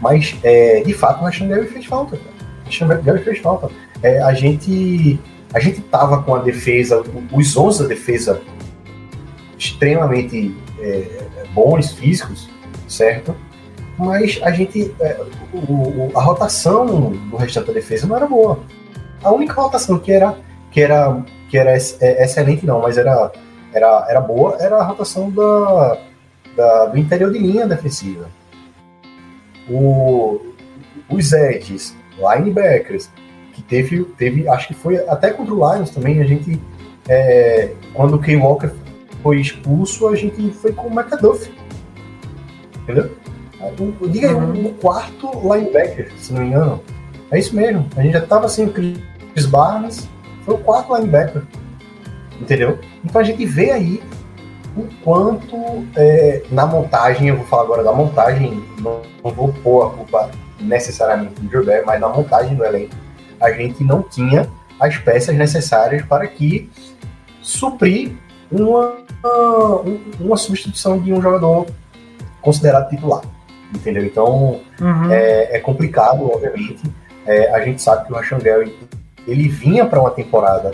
[0.00, 2.16] Mas, é, de fato, o Rashan Gary fez falta.
[2.16, 3.70] O Rashan Gary fez falta.
[4.02, 5.18] É, a gente
[5.54, 8.40] a gente tava com a defesa, os 11 da defesa
[9.62, 12.48] extremamente é, bons físicos,
[12.88, 13.34] certo?
[13.98, 15.20] Mas a gente, é,
[15.52, 18.60] o, a rotação do restante da defesa não era boa.
[19.22, 20.36] A única rotação que era
[20.70, 23.30] que era que era é, excelente não, mas era
[23.72, 25.98] era, era boa, era a rotação da,
[26.56, 28.28] da do interior de linha defensiva.
[29.70, 30.40] O,
[31.08, 33.08] os edges, linebackers,
[33.52, 36.60] que teve, teve, acho que foi até contra o Lions também, a gente,
[37.08, 38.70] é, quando o Kay Walker
[39.22, 41.50] foi expulso, a gente foi com o McAduff.
[42.82, 43.10] Entendeu?
[44.00, 44.74] O- Diga aí, Uhum.
[44.80, 46.82] quarto linebacker, se não me engano.
[47.30, 47.88] É isso mesmo.
[47.96, 50.08] A gente já tava sem o Chris Barnes,
[50.44, 51.42] foi o quarto linebacker.
[52.40, 52.78] Entendeu?
[53.04, 54.02] Então a gente vê aí
[54.76, 55.56] o quanto
[55.94, 60.30] é, na montagem, eu vou falar agora da montagem, não, não vou pôr a culpa
[60.58, 62.94] necessariamente Drew Barry, mas na montagem do elenco,
[63.40, 64.48] a gente não tinha
[64.80, 66.68] as peças necessárias para que
[67.42, 68.12] suprir
[68.52, 68.94] uma,
[69.84, 71.66] um- uma substituição de um jogador
[72.40, 73.22] considerado titular.
[73.74, 74.04] Entendeu?
[74.04, 75.10] Então Uhum.
[75.10, 76.82] é, é complicado, obviamente.
[77.26, 78.76] É, a gente sabe que o Rashan Gary
[79.26, 80.72] ele vinha para uma temporada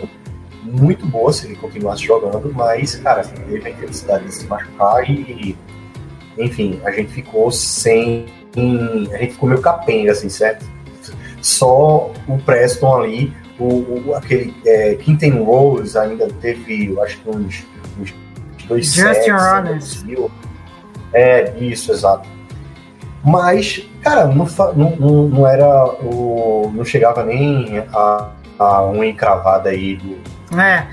[0.63, 5.09] muito boa se ele continuasse jogando, mas, cara, assim, teve a infelicidade de se machucar
[5.09, 5.55] e,
[6.37, 8.25] enfim, a gente ficou sem.
[9.13, 10.65] A gente ficou meio capenga, assim, certo?
[11.41, 17.29] Só o Preston ali, o, o- aquele é, Quinten Rose ainda teve, eu acho que
[17.29, 17.65] uns,
[17.99, 18.13] uns
[18.67, 19.93] dois Justin sacks, né, Rollins.
[19.93, 20.31] conseguiu.
[21.13, 22.27] É, isso, exato.
[23.23, 24.45] Mas, cara, não,
[24.97, 26.71] não, não era o.
[26.73, 30.17] não chegava nem a, a uma encravada aí do.
[30.57, 30.87] É.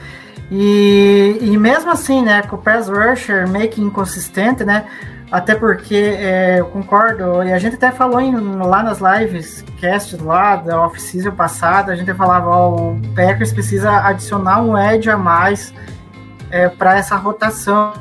[0.50, 4.86] E, e mesmo assim, né, com o pass rusher meio que inconsistente, né?
[5.30, 10.16] Até porque é, eu concordo, e a gente até falou em- lá nas lives, cast
[10.22, 15.16] lá da off-season passada, a gente falava, ó, o Packers precisa adicionar um edge a
[15.16, 15.74] mais
[16.50, 17.92] é, para essa rotação,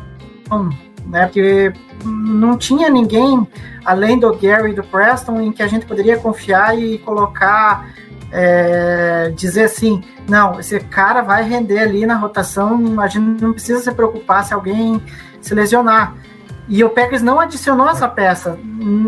[1.07, 1.25] né?
[1.25, 3.47] Porque não tinha ninguém
[3.83, 7.87] além do Gary e do Preston em que a gente poderia confiar e colocar,
[8.31, 13.79] é, dizer assim, não, esse cara vai render ali na rotação, a gente não precisa
[13.79, 15.01] se preocupar se alguém
[15.41, 16.15] se lesionar.
[16.67, 18.57] E o Packers não adicionou essa peça,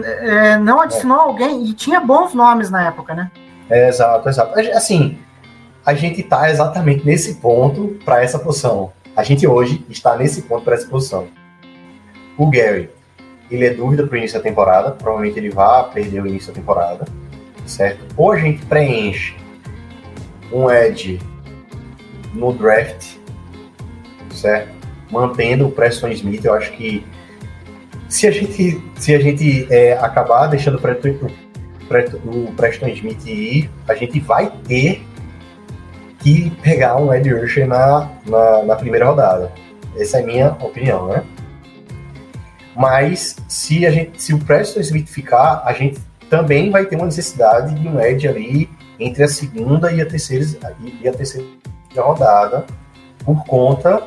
[0.03, 3.31] é, não adicionou alguém, e tinha bons nomes na época, né?
[3.69, 4.59] É, exato, exato.
[4.75, 5.17] Assim,
[5.85, 8.91] a gente tá exatamente nesse ponto para essa posição.
[9.15, 11.27] A gente hoje está nesse ponto para essa posição.
[12.37, 12.89] O Gary,
[13.49, 16.59] ele é dúvida para o início da temporada, provavelmente ele vai perder o início da
[16.59, 17.05] temporada,
[17.65, 18.05] certo?
[18.15, 19.35] Ou a gente preenche
[20.51, 21.19] um edge
[22.33, 23.15] no draft,
[24.29, 24.69] certo?
[25.09, 27.03] Mantendo o Preston Smith, eu acho que
[28.09, 34.19] se a gente, se a gente é, acabar deixando o Preston, Smith ir, a gente
[34.19, 35.05] vai ter
[36.19, 39.51] que pegar um Ed Rusher na, na, na primeira rodada.
[39.97, 41.23] Essa é a minha opinião, né?
[42.75, 47.05] Mas se, a gente, se o Preston Smith ficar, a gente também vai ter uma
[47.05, 50.45] necessidade de um Ed ali entre a segunda e a terceira,
[51.01, 51.45] e a terceira
[51.97, 52.65] rodada
[53.25, 54.03] por conta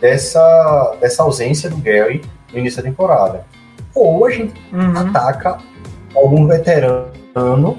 [0.00, 2.20] dessa, dessa ausência do Gary
[2.52, 3.44] no início da temporada.
[3.94, 4.96] Ou a gente Uhum.
[4.98, 5.58] ataca
[6.14, 7.78] algum veterano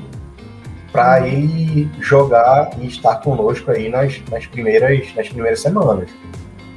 [0.91, 6.09] para ele jogar e estar conosco aí nas, nas, primeiras, nas primeiras semanas.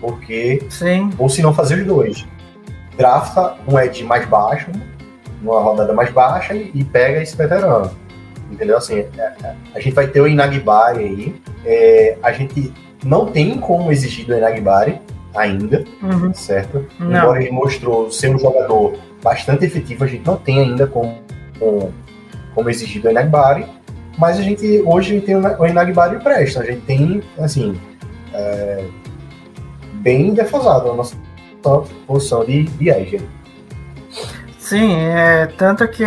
[0.00, 1.10] Porque, Sim.
[1.18, 2.26] ou se não fazer os dois,
[2.96, 4.70] drafta um Ed mais baixo,
[5.40, 7.90] numa rodada mais baixa, e, e pega esse veterano.
[8.50, 8.76] Entendeu?
[8.76, 11.42] Assim, é- é- a gente vai ter o Inagbari aí.
[11.64, 12.72] é, a gente
[13.04, 15.00] não tem como exigir do Inagbari
[15.34, 16.32] ainda, Uhum.
[16.34, 16.84] certo?
[16.98, 17.08] Não.
[17.16, 21.18] Embora ele mostrou ser um jogador bastante efetivo, a gente não tem ainda como,
[21.58, 21.92] como,
[22.54, 23.64] como exigir do Enagbari,
[24.18, 27.78] mas a gente hoje a gente tem o Enagbari Preston, a gente tem, assim,
[28.34, 28.84] é,
[29.94, 31.16] bem defasado a nossa
[32.06, 33.20] posição de, de edge.
[34.58, 36.04] Sim, é, tanto que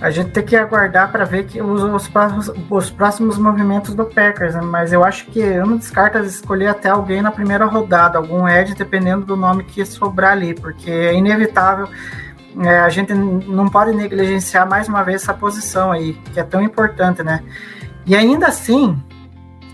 [0.00, 4.06] a gente tem que aguardar para ver que os, os, próximos, os próximos movimentos do
[4.06, 4.62] Packers, né?
[4.62, 8.74] mas eu acho que eu não descarto escolher até alguém na primeira rodada, algum edge,
[8.74, 11.86] dependendo do nome que sobrar ali, porque é inevitável.
[12.62, 16.62] é, a gente não pode negligenciar mais uma vez essa posição aí, que é tão
[16.62, 17.42] importante, né?
[18.06, 18.98] E ainda assim,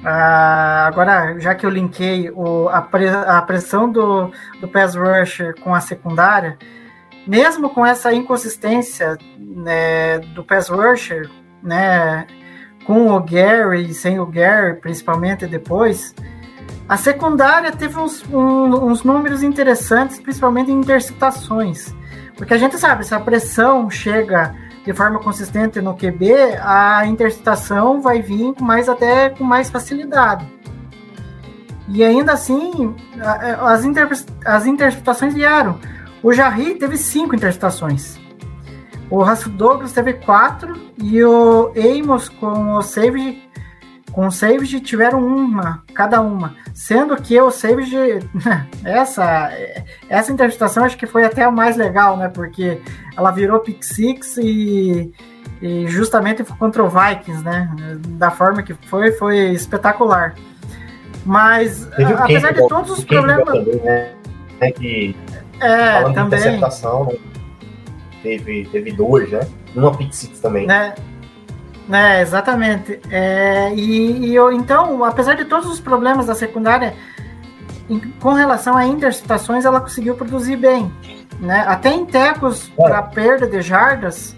[0.05, 5.75] agora já que eu linkei o, a, pre- a pressão do, do pass rusher com
[5.75, 6.59] a secundária,
[7.27, 11.29] mesmo com essa inconsistência né, do pass rusher,
[11.63, 12.27] né,
[12.87, 16.15] com o Gary e sem o Gary, principalmente depois,
[16.89, 21.95] a secundária teve uns, um- uns números interessantes, principalmente em interceptações.
[22.37, 26.33] Porque a gente sabe, se a pressão chega de forma consistente no QB,
[26.63, 30.47] a interceptação vai vir com mais até com mais facilidade.
[31.89, 32.95] E ainda assim,
[33.61, 33.85] as,
[34.45, 35.79] as interceptações vieram.
[36.27, 38.19] O Jarry teve cinco interceptações.
[39.09, 43.49] O Russell Douglas teve quatro e o Amos com o Savage
[44.11, 46.57] com o Savage tiveram uma, cada uma.
[46.75, 47.97] Sendo que o Savage,
[48.85, 49.53] essa,
[50.09, 52.29] essa interceptação acho que foi até a mais legal, né?
[52.29, 52.81] Porque
[53.17, 55.13] ela virou pick six e,
[55.63, 57.71] e justamente contra o Vikings, né?
[58.19, 60.35] Da forma que foi, foi espetacular.
[61.25, 63.65] Mas, apesar de todos os problemas.
[63.85, 64.13] né?
[64.61, 65.15] né, Que
[65.61, 66.39] É, falando de também.
[66.41, 67.15] interceptação, né?
[68.23, 69.41] teve, teve duas, né?
[69.75, 70.67] Uma pick six também.
[70.67, 70.95] Né?
[71.89, 72.99] Né, exatamente.
[73.11, 76.95] É, e, e eu, então, apesar de todos os problemas da secundária,
[77.89, 80.91] em- com relação a interceptações, ela conseguiu produzir bem.
[81.39, 81.65] Né?
[81.69, 82.83] Até em tecos É.
[82.83, 84.35] para perda de jardas,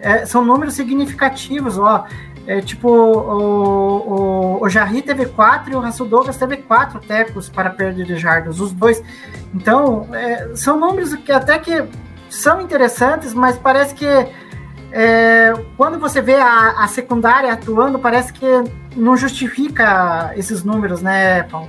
[0.00, 1.76] é, são números significativos.
[1.78, 2.04] Ó,
[2.46, 7.48] é, tipo, o, o, o Jarry teve quatro e o Russell Douglas teve quatro tecos
[7.48, 9.02] para perda de jardas, os dois.
[9.52, 11.84] Então, é, são números que até que
[12.30, 14.06] são interessantes, mas parece que
[14.92, 18.46] é, quando você vê a, a secundária atuando, parece que
[18.94, 21.68] não justifica esses números, né, Paulo?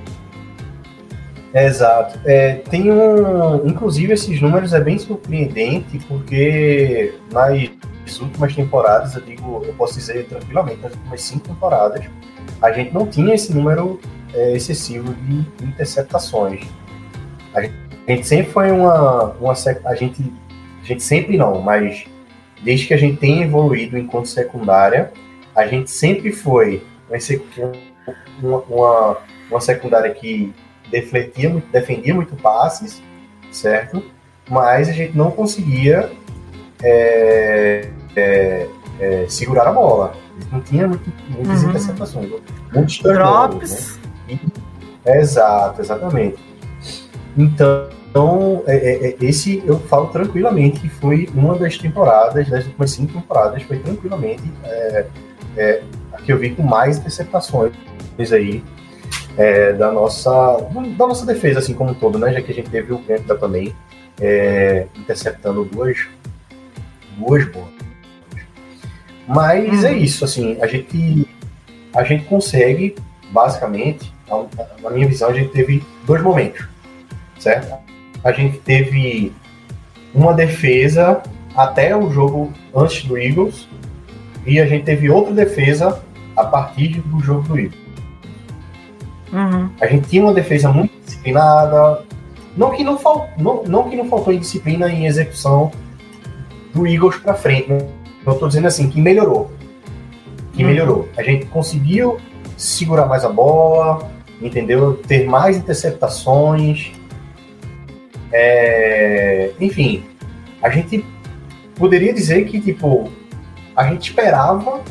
[1.66, 2.20] Exato.
[2.26, 3.66] É, tem um.
[3.68, 10.26] Inclusive, esses números é bem surpreendente, porque nas últimas temporadas, eu digo, eu posso dizer
[10.28, 12.06] tranquilamente, nas últimas cinco temporadas,
[12.62, 14.00] a gente não tinha esse número
[14.34, 16.66] é, excessivo de interceptações.
[17.54, 17.76] A gente,
[18.08, 19.32] a gente sempre foi uma.
[19.40, 20.34] uma a, gente,
[20.82, 22.06] a gente sempre não, mas
[22.64, 25.12] desde que a gente tem evoluído enquanto secundária,
[25.56, 26.84] a gente sempre foi
[28.42, 29.18] uma, uma,
[29.50, 30.54] uma secundária que
[30.92, 33.02] defletia muito, defendia muito passes,
[33.52, 34.04] certo?
[34.50, 36.12] Mas a gente não conseguia
[36.84, 38.68] é, é,
[39.00, 40.14] é, segurar a bola.
[40.52, 41.70] Não tinha muito, muitas Uhum.
[41.70, 42.30] interceptações,
[42.74, 44.00] muitos turnovers, Drops.
[45.06, 45.20] né?
[45.20, 46.38] Exato, exatamente.
[47.38, 52.92] Então, é, é, é, esse eu falo tranquilamente que foi uma das temporadas, das últimas
[52.92, 55.06] cinco temporadas, foi tranquilamente é,
[55.56, 55.84] é,
[56.14, 57.74] a que eu vi com mais interceptações
[58.32, 58.64] aí
[59.38, 60.32] é, da nossa
[60.98, 62.34] da nossa defesa assim como um todo, né?
[62.34, 63.76] Já que a gente teve o Campbell também
[64.20, 66.08] é, interceptando duas
[67.18, 67.70] duas bolas.
[69.28, 71.28] Mas é isso, assim, a gente
[71.94, 72.96] a gente consegue
[73.32, 74.14] basicamente,
[74.82, 76.66] na minha visão, a gente teve dois momentos,
[77.40, 77.76] certo?
[78.24, 79.34] A gente teve
[80.14, 81.22] uma defesa
[81.56, 83.68] até o jogo antes do Eagles
[84.46, 86.02] e a gente teve outra defesa
[86.36, 87.87] a partir do jogo do Eagles.
[89.32, 89.70] Uhum.
[89.82, 92.04] A gente tinha uma defesa muito disciplinada.
[92.56, 95.72] Não que não, fal, não, não que não faltou em disciplina em execução
[96.74, 97.70] do Eagles para frente.
[97.70, 97.78] Né?
[98.26, 99.52] Eu estou dizendo assim, que melhorou.
[100.54, 100.70] Que Uhum.
[100.70, 101.10] melhorou.
[101.18, 102.18] A gente conseguiu
[102.58, 104.10] segurar mais a bola,
[104.42, 104.94] entendeu?
[105.08, 106.92] Ter mais interceptações.
[108.32, 110.04] É, Enfim,
[110.62, 111.06] a gente
[111.76, 113.10] poderia dizer que, tipo,
[113.76, 114.82] a gente esperava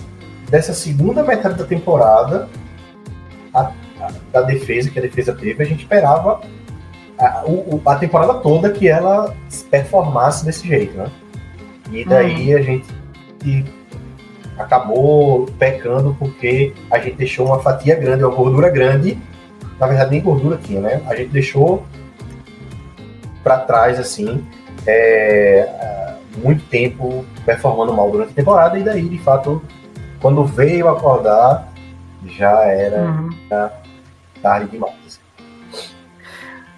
[0.49, 2.49] dessa segunda metade da temporada
[4.33, 6.41] da defesa que a defesa teve, a gente esperava
[7.19, 9.35] a, o- a temporada toda que ela
[9.71, 11.11] performasse desse jeito, né?
[11.91, 12.87] E daí a gente
[14.59, 19.19] acabou pecando porque a gente deixou uma fatia grande, uma gordura grande,
[19.79, 21.03] na verdade nem gordura tinha, né?
[21.07, 21.85] A gente deixou
[23.45, 24.45] para trás assim
[24.87, 29.63] é, muito tempo performando mal durante a temporada e daí de fato
[30.21, 31.69] quando veio acordar
[32.27, 33.31] já era Uhum.
[34.47, 35.21] Tarde demais.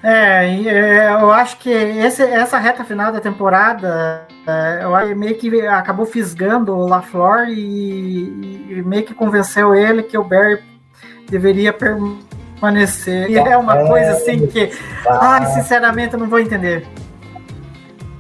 [0.03, 6.07] É, é, eu acho que esse- essa reta final da temporada é, meio que acabou
[6.07, 10.63] fisgando o LaFleur e, e meio que convenceu ele que o Barry
[11.29, 13.29] deveria permanecer.
[13.29, 14.71] E é uma coisa assim que,
[15.07, 16.87] ai, sinceramente, eu não vou entender.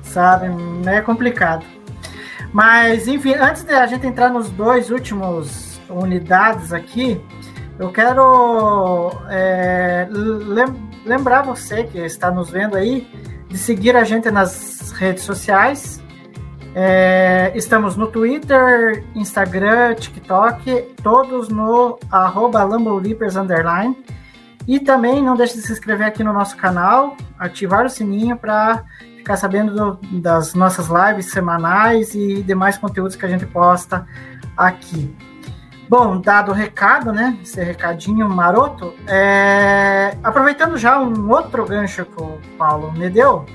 [0.02, 0.46] Sabe?
[0.86, 1.64] É complicado.
[2.52, 7.20] Mas, enfim, antes de a gente entrar nos dois últimos unidades aqui,
[7.78, 13.06] eu quero é, lem- lembrar você que está nos vendo aí
[13.48, 16.02] de seguir a gente nas redes sociais.
[16.74, 22.68] É, estamos no Twitter, Instagram, TikTok, todos no arroba.
[24.66, 28.84] E também não deixe de se inscrever aqui no nosso canal, ativar o sininho para
[29.16, 34.06] ficar sabendo do- das nossas lives semanais e demais conteúdos que a gente posta
[34.56, 35.16] aqui.
[35.88, 37.38] Bom, dado o recado, né?
[37.42, 43.46] Esse recadinho maroto, é, aproveitando já um outro gancho que o Paulo me deu,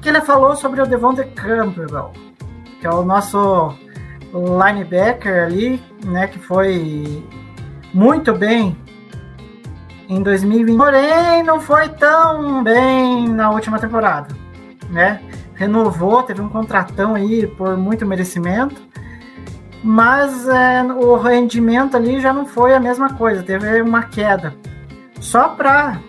[0.00, 2.12] que ele falou sobre o Devonta Campbell,
[2.80, 3.74] que é o nosso
[4.32, 6.26] linebacker ali, né?
[6.28, 7.22] Que foi
[7.92, 8.74] muito bem
[10.08, 14.34] em 2020, porém não foi tão bem na última temporada,
[14.88, 15.20] né?
[15.54, 18.82] Renovou, teve um contratão aí por muito merecimento,
[19.84, 24.54] mas é, o rendimento ali já não foi a mesma coisa, teve uma queda.
[25.20, 26.00] Só para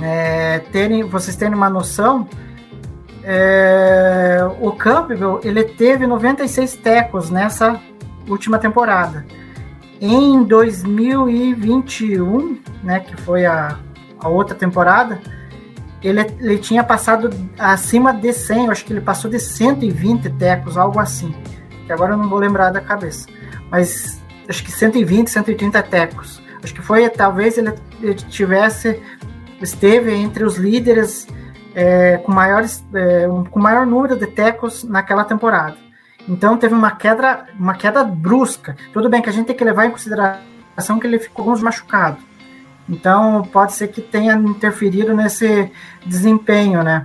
[0.00, 2.28] é, terem, vocês terem uma noção,
[3.24, 7.80] é, o Campbell ele teve 96 tecos nessa
[8.28, 9.26] última temporada.
[10.00, 13.80] em 2021, né, que foi a,
[14.20, 15.20] a outra temporada,
[16.00, 20.76] ele, ele tinha passado acima de 100, eu acho que ele passou de 120 tecos,
[20.76, 21.34] algo assim,
[21.86, 23.28] que agora eu não vou lembrar da cabeça,
[23.70, 26.42] mas acho que 120, 130 tecos.
[26.62, 27.72] Acho que foi, talvez ele,
[28.28, 29.00] tivesse,
[29.62, 31.26] esteve entre os líderes
[31.74, 35.76] é, com, maiores, é, com maior número de tecos naquela temporada.
[36.28, 38.76] Então teve uma queda, uma queda brusca.
[38.92, 42.18] Tudo bem que a gente tem que levar em consideração que ele ficou alguns machucado.
[42.88, 45.70] Então pode ser que tenha interferido nesse
[46.04, 47.04] desempenho, né?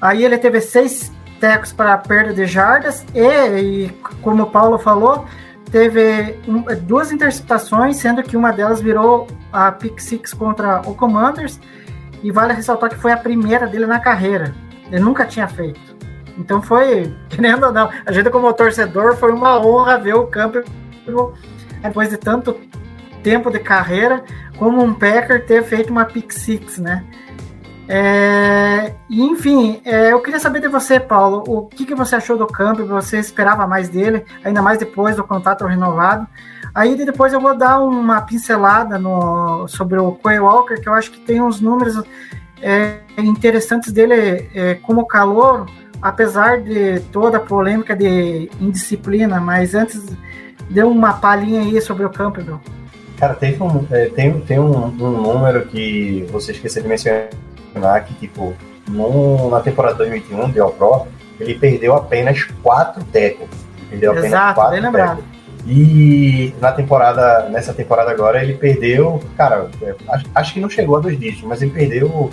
[0.00, 3.88] Aí ele teve seis tecos para perda de jardas e, e
[4.22, 5.24] como o Paulo falou,
[5.72, 11.58] teve um, duas interceptações, sendo que uma delas virou a pick six contra o Commanders.
[12.22, 14.54] E vale ressaltar que foi a primeira dele na carreira.
[14.90, 15.80] Ele nunca tinha feito.
[16.36, 20.64] Então foi, querendo ou não, a gente como torcedor foi uma honra ver o Campbell
[21.82, 22.60] depois de tanto
[23.22, 24.22] tempo de carreira,
[24.58, 27.04] como um Packer ter feito uma pick six, né?
[27.92, 32.46] É, enfim, é, eu queria saber de você, Paulo, o que, que você achou do
[32.46, 32.86] Campbell?
[32.86, 36.24] Você esperava mais dele, ainda mais depois do contrato renovado?
[36.72, 41.10] Aí depois eu vou dar uma pincelada no, sobre o Quay Walker, que eu acho
[41.10, 42.00] que tem uns números
[42.62, 45.66] é, interessantes dele é, como calor,
[46.00, 50.06] apesar de toda a polêmica de indisciplina, mas antes
[50.70, 52.60] deu uma palhinha aí sobre o Campbell.
[53.18, 57.28] Cara, tem um, é, tem, tem um, um, número que você esqueceu de mencionar,
[58.06, 58.54] que tipo,
[58.88, 61.06] no, na temporada 2021 de All Pro,
[61.38, 63.48] ele perdeu apenas quatro tecos.
[63.88, 65.24] Perdeu apenas Exato, quatro bem lembrado.
[65.66, 70.96] E na temporada, nessa temporada agora, ele perdeu, cara, é, acho, acho que não chegou
[70.96, 72.30] a dois dígitos, mas ele perdeu um,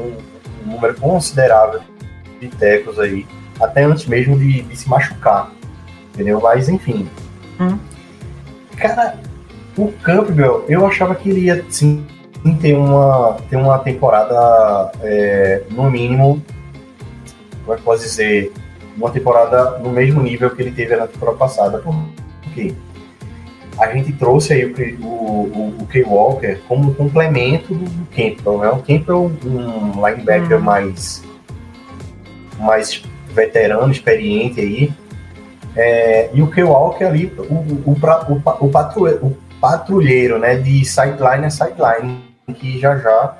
[0.00, 1.80] um número considerável
[2.40, 3.26] de tecos aí,
[3.60, 5.50] até antes mesmo de, de se machucar.
[6.14, 6.40] Entendeu?
[6.40, 7.08] Mas enfim.
[7.58, 7.78] Hum.
[8.76, 9.16] Cara,
[9.76, 12.06] o Campbell, eu achava que ele ia sim
[12.60, 16.42] ter uma, ter uma temporada, é, no mínimo,
[17.64, 18.52] como é que posso dizer,
[18.96, 21.78] uma temporada no mesmo nível que ele teve na temporada passada.
[21.78, 21.94] Por
[22.54, 22.74] quê?
[23.78, 24.64] A gente trouxe aí
[25.00, 28.68] o, o, o Kay Walker como complemento do, Campbell, né?
[28.70, 30.60] O Campbell, um linebacker Hum.
[30.60, 31.24] mais
[32.58, 34.92] mais veterano, experiente aí.
[35.74, 41.50] É, e o Kay Walker ali, o, o, o, o patrulheiro, né, de sideline a
[41.50, 43.36] sideline, que já já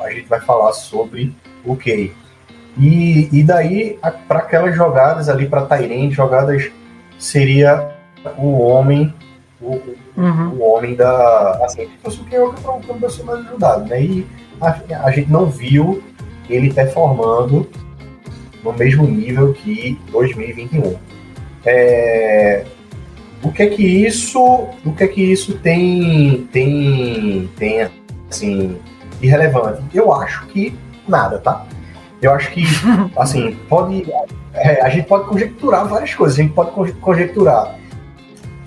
[0.00, 2.12] a gente vai falar sobre o Kay.
[2.78, 6.70] E, e daí, para aquelas jogadas ali, para Tyrande, jogadas
[7.18, 7.90] seria
[8.36, 9.14] o homem,
[9.60, 9.80] o,
[10.16, 10.50] Uhum.
[10.50, 11.58] o homem da.
[11.64, 12.94] Assim, se fosse o Walker para
[13.24, 14.00] um ajudado, né?
[14.02, 14.26] E
[14.60, 16.02] a, a gente não viu
[16.48, 17.68] ele performando
[18.62, 20.94] no mesmo nível que 2021.
[21.66, 22.64] É,
[23.42, 24.40] o que é que isso,
[24.84, 27.90] o que é que isso tem, tem, tem
[28.30, 28.78] assim,
[29.20, 29.82] de relevante?
[29.92, 31.66] Eu acho que nada, tá?
[32.20, 32.64] Eu acho que,
[33.16, 34.10] assim, pode,
[34.52, 36.38] é, a gente pode conjecturar várias coisas.
[36.38, 37.78] A gente pode conje- conjecturar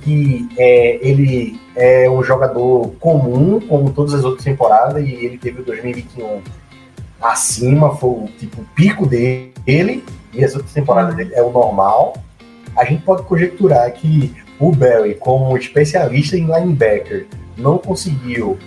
[0.01, 5.61] que é, ele é um jogador comum, como todas as outras temporadas, e ele teve
[5.61, 6.41] o 2021
[7.21, 10.03] acima, foi o tipo o pico dele,
[10.33, 12.15] e as outras temporadas dele é o normal.
[12.77, 17.27] A gente pode conjecturar que o Barry, como especialista em linebacker,
[17.57, 18.57] não conseguiu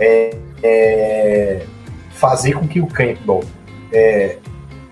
[0.00, 0.30] é,
[0.62, 1.62] é,
[2.10, 3.40] fazer com que o Campbell
[3.92, 4.36] é,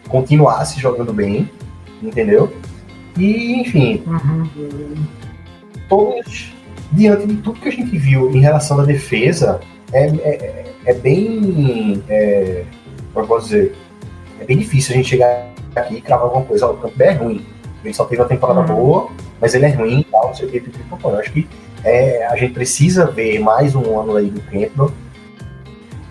[0.08, 1.50] continuasse jogando bem,
[2.02, 2.52] entendeu?
[3.16, 4.96] E, enfim, Uhum.
[5.88, 6.52] todos,
[6.92, 9.60] diante de tudo que a gente viu em relação à defesa,
[9.92, 12.02] é, é, é bem.
[12.08, 12.64] É,
[13.12, 13.74] como eu posso dizer?
[14.40, 16.66] É bem difícil a gente chegar aqui e cravar alguma coisa.
[16.66, 17.46] Ó, o Campbell é ruim.
[17.84, 18.66] Ele só teve uma temporada Uhum.
[18.66, 20.62] boa, mas ele é ruim e tal, não sei o que.
[21.04, 21.48] Eu acho que
[21.84, 24.92] é, a gente precisa ver mais um ano aí do Campbell.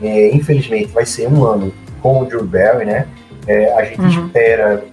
[0.01, 3.07] É, infelizmente, vai ser um ano com o Drew Barry, né?
[3.47, 4.25] É, a gente Uhum.
[4.27, 4.85] espera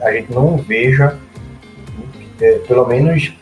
[0.00, 1.18] a gente não veja,
[2.40, 3.32] é, pelo menos,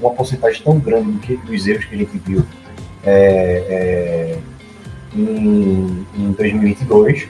[0.00, 2.44] uma porcentagem tão grande do que, dos erros que a gente viu
[3.04, 4.38] é, é,
[5.16, 7.26] em, em 2022.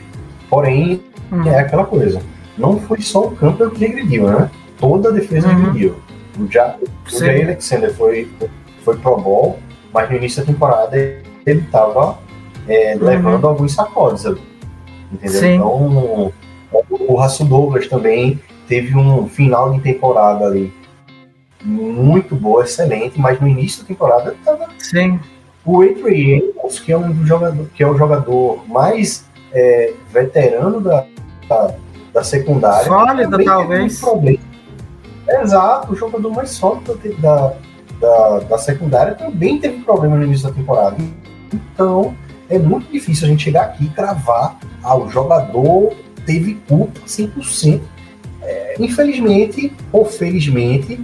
[0.50, 1.46] Porém, Uhum.
[1.46, 2.20] é aquela coisa.
[2.56, 4.50] Não foi só o Campbell que regrediu, né?
[4.80, 5.56] Toda a defesa Uhum.
[5.66, 5.94] regrediu.
[6.38, 7.18] O, ja, o.
[7.18, 8.30] Jay Alexander foi,
[8.84, 9.58] foi pro Bowl,
[9.92, 12.18] mas no início da temporada ele estava
[12.68, 13.06] Uhum.
[13.06, 14.42] levando alguns sacodes ali.
[15.12, 15.40] Entendeu?
[15.40, 15.54] Sim.
[15.54, 16.32] Então,
[16.90, 20.72] o Russell Douglas também teve um final de temporada ali
[21.64, 25.18] muito boa, excelente, mas no início da temporada ele estava Sim.
[25.64, 30.80] o Adrian Amos, que é um dos jogadores, que é o jogador mais é, veterano
[30.80, 31.06] da,
[31.48, 31.74] da,
[32.12, 32.84] da secundária.
[33.30, 33.96] Teve talvez.
[34.02, 34.38] um problema.
[35.28, 37.54] Exato, o jogador mais sólido da,
[38.00, 40.96] da, da secundária também teve problema no início da temporada.
[41.52, 42.14] Então,
[42.48, 45.92] é muito difícil a gente chegar aqui e cravar, ah, o jogador
[46.24, 47.80] teve culpa 100%.
[48.42, 50.98] É, infelizmente, ou felizmente,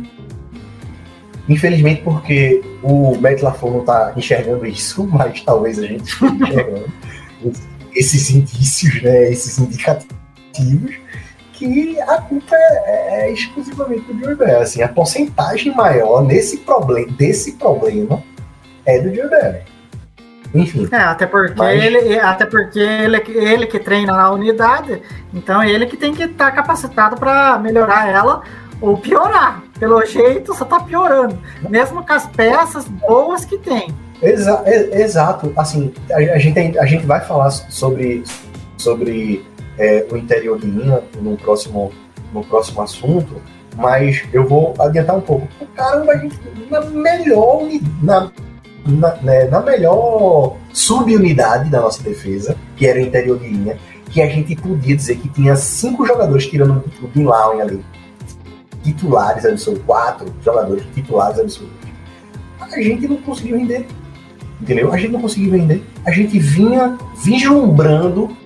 [1.49, 6.93] infelizmente porque o Matt LaFleur não está enxergando isso, mas talvez a gente esteja enxergando
[7.95, 10.95] esses indícios, né, esses indicativos,
[11.73, 14.53] que a culpa é, é exclusivamente do Barry.
[14.57, 18.23] Assim, a porcentagem maior nesse problema, desse problema
[18.87, 19.63] é do Barry.
[20.55, 20.89] Enfim.
[20.93, 25.03] É, até porque, Mas- ele, até porque ele, ele que treina na unidade,
[25.33, 28.43] então ele que tem que estar capacitado para melhorar ela
[28.81, 29.63] ou piorar.
[29.81, 31.37] Pelo jeito, só tá piorando.
[31.69, 33.93] Mesmo com as peças boas que tem.
[34.23, 35.53] Exa- exato.
[35.57, 38.23] Assim, a, a gente, a gente vai falar sobre,
[38.79, 39.45] sobre
[39.79, 41.93] é, o interior de linha no próximo,
[42.33, 43.41] no próximo assunto,
[43.77, 45.49] mas eu vou adiantar um pouco.
[45.75, 46.39] Caramba, a gente
[46.71, 47.63] na melhor
[48.03, 48.31] na,
[48.87, 53.79] na, né, na melhor subunidade da nossa defesa, que era o interior de linha,
[54.11, 57.85] que a gente podia dizer que tinha cinco jogadores tirando o Bin Laden ali.
[58.83, 61.89] Titulares absolutos, quatro jogadores titulares absolutos.
[62.61, 63.87] A gente não conseguiu render
[64.61, 64.93] entendeu?
[64.93, 65.85] A gente não conseguiu vender.
[66.05, 68.37] A gente vinha vislumbrando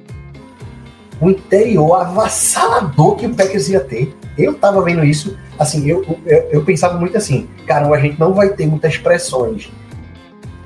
[1.20, 4.14] o interior avassalador que o Packers ia ter.
[4.36, 8.32] Eu tava vendo isso, assim, eu, eu, eu pensava muito assim, cara, a gente não
[8.32, 9.70] vai ter muitas pressões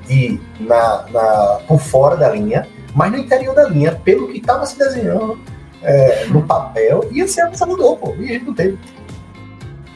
[0.07, 4.65] de, na, na, por fora da linha, mas no interior da linha, pelo que tava
[4.65, 5.39] se desenhando
[5.81, 8.77] é, no papel, ia ser avassalador, pô, e a gente não teve.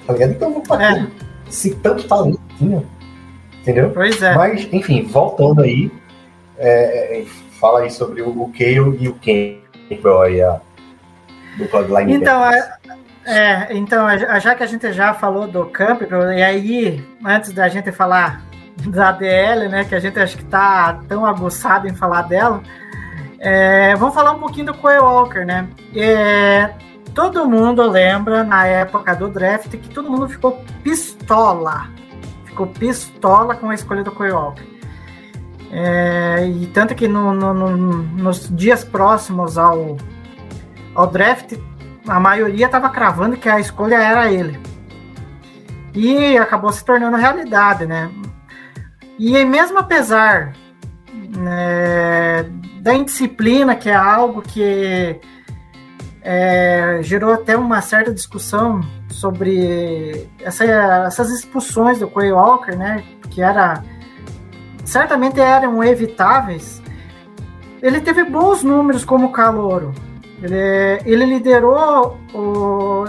[0.05, 0.31] Tá ligado?
[0.31, 1.03] Então vamos bater.
[1.03, 1.07] É.
[1.49, 2.83] Se tanto talento tinha,
[3.61, 3.91] entendeu?
[3.91, 4.35] Pois é.
[4.35, 5.91] Mas, enfim, voltando aí,
[6.57, 7.25] é, é,
[7.59, 9.66] fala aí sobre o, Kale e o Campbell
[11.77, 12.21] a linebackers.
[12.21, 12.77] Então, é,
[13.25, 17.67] é, então, a- já que a gente já falou do Campbell, e aí, antes da
[17.67, 18.41] gente falar
[18.87, 22.61] da DL, né, que a gente acho que tá tão aguçado em falar dela,
[23.39, 25.67] é, vamos falar um pouquinho do Quay Walker, né?
[25.95, 26.69] É,
[27.13, 31.87] todo mundo lembra, na época do draft, que todo mundo ficou pistola.
[32.45, 34.76] Ficou pistola com a escolha do Quay Walker.
[35.71, 39.97] É, e tanto que no- no- no- nos dias próximos ao,
[40.95, 41.53] ao draft,
[42.07, 44.59] a maioria estava cravando que a escolha era ele.
[45.93, 48.09] E acabou se tornando realidade, né?
[49.19, 50.53] E mesmo apesar
[51.37, 52.43] né,
[52.81, 55.19] da indisciplina, que é algo que
[56.21, 60.63] é, gerou até uma certa discussão sobre essa-
[61.05, 63.03] essas expulsões do Quay Walker, né?
[63.29, 63.83] Que era
[64.87, 66.81] certamente eram evitáveis.
[67.81, 69.93] Ele teve bons números como calouro.
[70.41, 73.03] Ele, ele liderou o.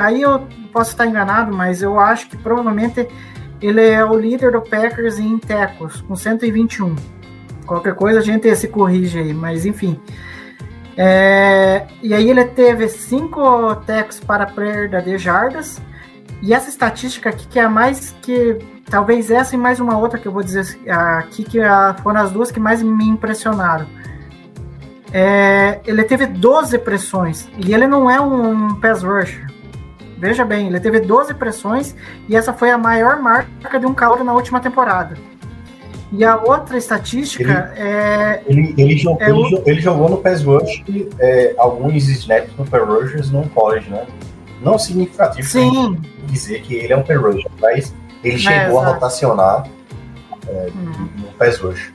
[0.00, 3.08] Aí eu posso estar enganado, mas eu acho que provavelmente
[3.60, 6.94] ele é o líder do Packers em tecos, com 121.
[7.66, 10.00] Qualquer coisa a gente se corrige aí, mas enfim.
[10.96, 15.80] É, e aí ele teve cinco tecos para perda de jardas.
[16.42, 18.58] E essa estatística aqui, que é a mais que.
[18.92, 22.30] Talvez essa e mais uma outra que eu vou dizer aqui, que ah, foram as
[22.30, 23.86] duas que mais me impressionaram.
[25.10, 29.46] É, ele teve 12 pressões e ele não é um pass rusher.
[30.18, 31.96] Veja bem, ele teve 12 pressões
[32.28, 35.16] e essa foi a maior marca de um calor na última temporada.
[36.12, 38.42] E a outra estatística é.
[38.46, 40.84] Ele, ele, jogou, É o- ele, jo- ele jogou no Pass Rush
[41.18, 44.04] é, alguns snaps no Pass Rushers no college, né?
[44.60, 48.86] Não significativo Sim, dizer que ele é um Pass Rusher, mas ele É, chegou a
[48.86, 49.64] rotacionar
[50.48, 51.08] Uhum.
[51.18, 51.92] no Pass Rush.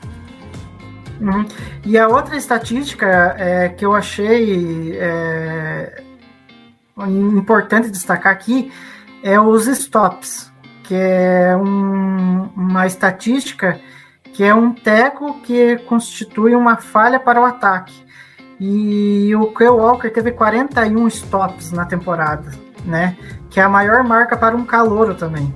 [1.19, 1.45] Uhum.
[1.85, 3.05] E a outra estatística
[3.37, 6.01] é, que eu achei é,
[7.07, 8.71] importante destacar aqui
[9.23, 10.51] é os stops,
[10.83, 13.79] que é um- uma estatística
[14.33, 18.05] que é um teco que constitui uma falha para o ataque.
[18.59, 22.51] E o Quay Walker teve 41 stops na temporada,
[22.85, 23.17] né?
[23.49, 25.53] Que é a maior marca para um calouro também.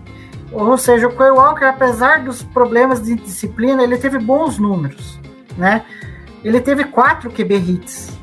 [0.52, 5.20] Ou seja, o Quay Walker, apesar dos problemas de disciplina, ele teve bons números,
[5.58, 5.86] né?
[6.44, 8.20] Ele teve quatro QB hits.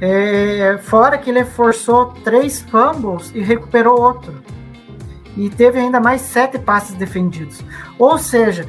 [0.00, 4.42] É, fora que ele forçou três fumbles e recuperou outro.
[5.36, 7.64] E teve ainda mais sete passes defendidos.
[7.98, 8.66] Ou seja,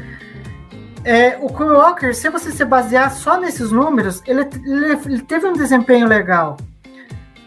[1.03, 5.47] é, o Quay Walker, se você se basear só nesses números, ele, ele- ele teve
[5.47, 6.55] um desempenho legal.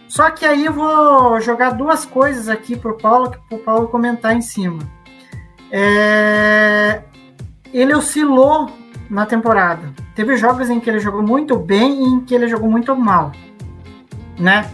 [0.09, 4.35] Só que aí eu vou jogar duas coisas aqui pro Paulo, para o Paulo comentar
[4.35, 4.79] em cima.
[5.71, 7.03] É,
[7.73, 8.71] ele oscilou
[9.11, 9.93] na temporada.
[10.15, 13.33] Teve jogos em que ele jogou muito bem e em que ele jogou muito mal,
[14.39, 14.71] né?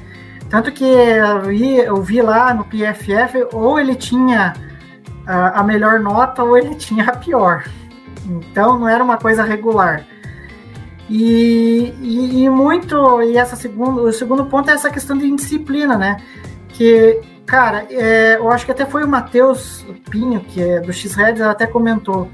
[0.48, 4.52] Tanto que eu vi, eu vi lá no PFF, ou ele tinha
[5.26, 7.64] a, a melhor nota ou ele tinha a pior.
[8.26, 10.06] Então não era uma coisa regular.
[11.08, 15.96] E, e, e, muito, e essa segundo, o segundo ponto é essa questão de indisciplina,
[15.96, 16.16] né?
[16.68, 17.20] Que,
[17.52, 21.66] cara, é, eu acho que até foi o Matheus Pinho, que é do X-Red, até
[21.66, 22.30] comentou.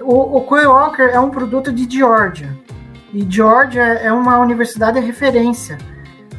[0.00, 2.58] O, o Walker é um produto de Georgia.
[3.12, 5.78] E Georgia é uma universidade de referência.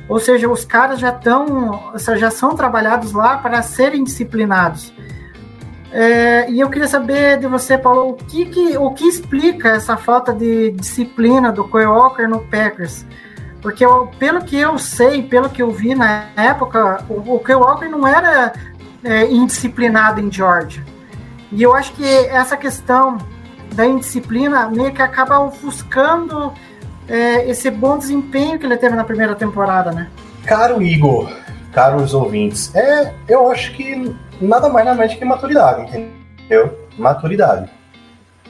[0.10, 4.94] Ou seja, os caras já estão, já são trabalhados lá para serem disciplinados.
[5.94, 9.96] É, e eu queria saber de você, Paulo, o que, que, o que explica essa
[9.96, 13.06] falta de disciplina do Coy Walker no Packers?
[13.66, 17.56] Porque eu, pelo que eu sei, pelo que eu vi na época, o, o Coy
[17.56, 18.54] Walker não era
[19.04, 20.86] é, indisciplinado em Georgia.
[21.52, 23.18] E eu acho que essa questão
[23.74, 26.54] da indisciplina meio que acaba ofuscando
[27.10, 30.12] é, esse bom desempenho que ele teve na primeira temporada, né?
[30.46, 31.34] Caro Igor,
[31.74, 36.78] caros ouvintes, é, eu acho que nada mais na mente que maturidade, entendeu?
[37.00, 37.68] Maturidade.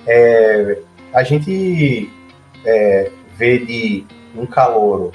[0.06, 0.78] É,
[1.14, 2.12] a gente
[2.66, 4.06] é, vê de
[4.38, 5.12] um calouro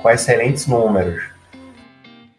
[0.00, 1.22] com excelentes números,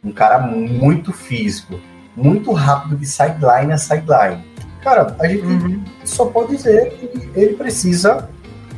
[0.03, 1.80] um cara muito físico,
[2.15, 4.43] muito rápido de sideline a sideline.
[4.82, 5.84] Cara, a gente uhum.
[6.05, 8.30] só pode dizer que ele precisa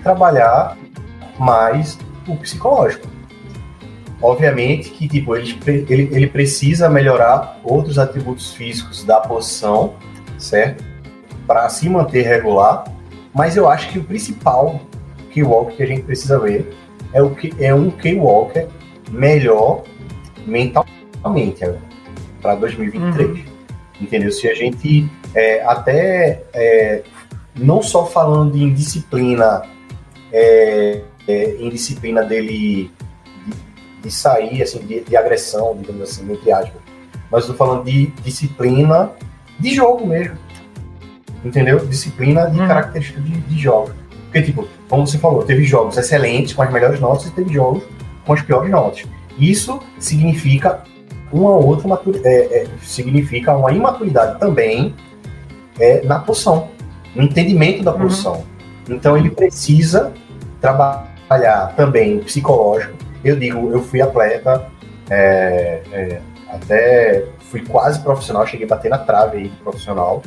[0.02, 0.78] trabalhar
[1.38, 1.97] mais
[2.28, 3.08] o psicológico.
[4.22, 9.95] Obviamente que tipo, ele, ele, ele precisa melhorar outros atributos físicos da posição,
[10.38, 10.84] certo?
[11.47, 12.86] Para se manter regular,
[13.34, 14.80] mas eu acho que o principal
[15.32, 16.72] Keywalker que a gente precisa ver
[17.14, 18.68] é, o que, é um Keywalker
[19.09, 19.84] melhor
[20.45, 21.64] mentalmente
[22.41, 23.30] para 2023.
[23.30, 23.43] Uhum.
[24.01, 24.32] Entendeu?
[24.32, 27.03] Se a gente é, até é,
[27.55, 29.64] não só falando em disciplina
[30.32, 32.91] é, é, em disciplina dele
[33.45, 33.53] de,
[34.03, 36.82] de sair, assim, de, de, agressão, digamos assim, entre aspas.
[37.30, 39.12] Mas estou falando de disciplina
[39.59, 40.38] de jogo mesmo.
[41.43, 41.80] Entendeu?
[41.86, 42.68] Disciplina de hum.
[42.68, 43.91] característica de, de jogo.
[44.26, 47.82] Porque, tipo, como você falou, teve jogos excelentes com as melhores notas e teve jogos
[48.26, 49.06] com as piores notas.
[49.39, 50.84] Isso significa
[51.32, 54.94] uma outra maturidade, é, é, significa uma imaturidade também
[55.80, 56.70] é, na posição,
[57.16, 58.44] no entendimento da posição.
[58.88, 58.96] Uhum.
[58.96, 60.14] Então ele precisa
[60.60, 62.94] trabalhar trabalhar também psicológico.
[63.24, 64.68] Eu digo, eu fui atleta,
[65.10, 70.22] é, é, até fui quase profissional, cheguei a bater na trave aí profissional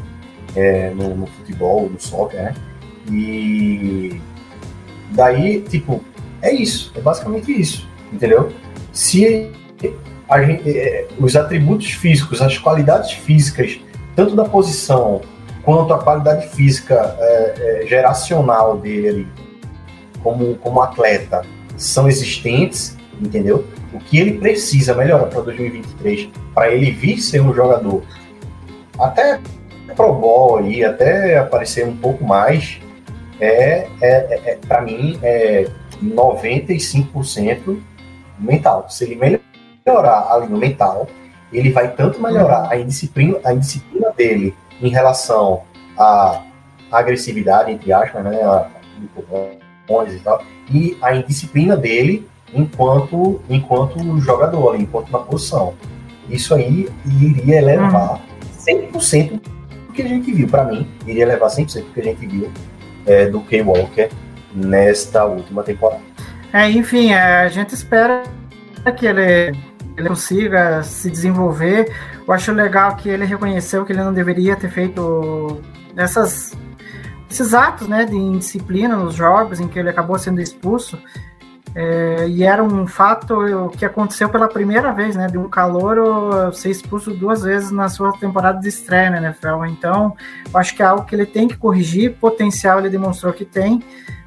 [0.57, 2.55] é, no, no, futebol, no soccer, né?
[3.11, 4.21] E
[5.15, 6.03] daí, tipo,
[6.43, 8.53] é isso, é basicamente isso, entendeu?
[8.93, 9.51] Se
[10.47, 13.81] gente, é, os atributos físicos, as qualidades físicas,
[14.17, 15.21] tanto da posição
[15.63, 19.29] quanto a qualidade física é, é, geracional dele ali,
[20.23, 21.43] como, como atleta
[21.77, 23.65] são existentes, entendeu?
[23.93, 28.03] O que ele precisa melhorar para 2023 para ele vir ser um jogador
[28.99, 29.41] até
[29.95, 32.81] pro bowl aí, até aparecer um pouco mais,
[33.41, 35.67] é, é, é, é para mim é
[36.03, 37.79] 95%
[38.39, 38.87] mental.
[38.89, 39.41] Se ele
[39.85, 41.07] melhorar ali no mental,
[41.53, 45.63] ele vai tanto melhorar a indisciplina, a indisciplina dele em relação
[45.97, 46.43] à
[46.91, 48.43] agressividade, entre aspas, né?
[48.43, 48.69] A,
[50.09, 55.75] e tal, e a indisciplina dele enquanto, enquanto jogador, ali, enquanto na posição.
[56.29, 56.89] Isso aí
[57.21, 58.21] iria elevar
[58.67, 59.41] 100%
[59.87, 62.51] do que a gente viu, para mim, iria levar 100% do que a gente viu
[63.07, 64.09] é, do Kay Walker
[64.55, 66.03] nesta última temporada.
[66.53, 68.23] É, enfim, é, a gente espera
[68.97, 69.57] que ele,
[69.97, 71.93] ele consiga se desenvolver.
[72.27, 75.61] Eu acho legal que ele reconheceu que ele não deveria ter feito
[75.97, 76.57] essas
[77.31, 80.97] esses atos né, de indisciplina nos jogos em que ele acabou sendo expulso.
[81.75, 85.27] É, e era um fato que aconteceu pela primeira vez, né?
[85.27, 89.65] De um calor ser expulso duas vezes na sua temporada de estreia na NFL.
[89.67, 90.17] Então,
[90.55, 92.17] acho que é algo que ele tem que corrigir.
[92.21, 93.83] Potencial ele demonstrou que tem,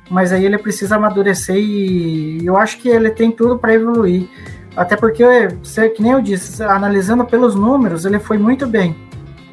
[0.09, 4.27] mas aí ele precisa amadurecer e eu acho que ele tem tudo para evoluir.
[4.75, 5.23] Até porque,
[5.95, 8.95] que nem eu disse, analisando pelos números, ele foi muito bem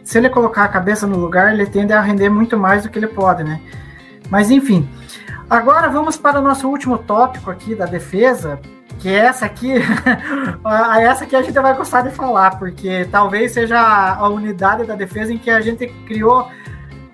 [0.05, 2.99] se ele colocar a cabeça no lugar, ele tende a render muito mais do que
[2.99, 3.59] ele pode, né?
[4.29, 4.87] Mas enfim.
[5.49, 8.59] Agora vamos para o nosso último tópico aqui da defesa,
[8.99, 9.73] que é essa aqui,
[11.01, 15.33] essa aqui a gente vai gostar de falar, porque talvez seja a unidade da defesa
[15.33, 16.49] em que a gente criou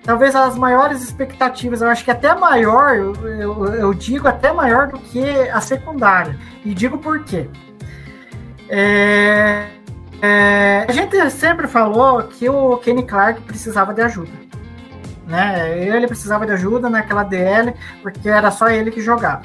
[0.03, 1.81] talvez as maiores expectativas.
[1.81, 6.37] Eu acho que até maior, eu, eu, eu digo até maior do que a secundária.
[6.63, 7.49] E digo por quê.
[8.69, 9.67] É,
[10.21, 14.31] é, a gente sempre falou que o Kenny Clark precisava de ajuda.
[15.31, 15.87] Né?
[15.87, 19.43] Ele precisava de ajuda naquela DL, porque era só ele que jogava.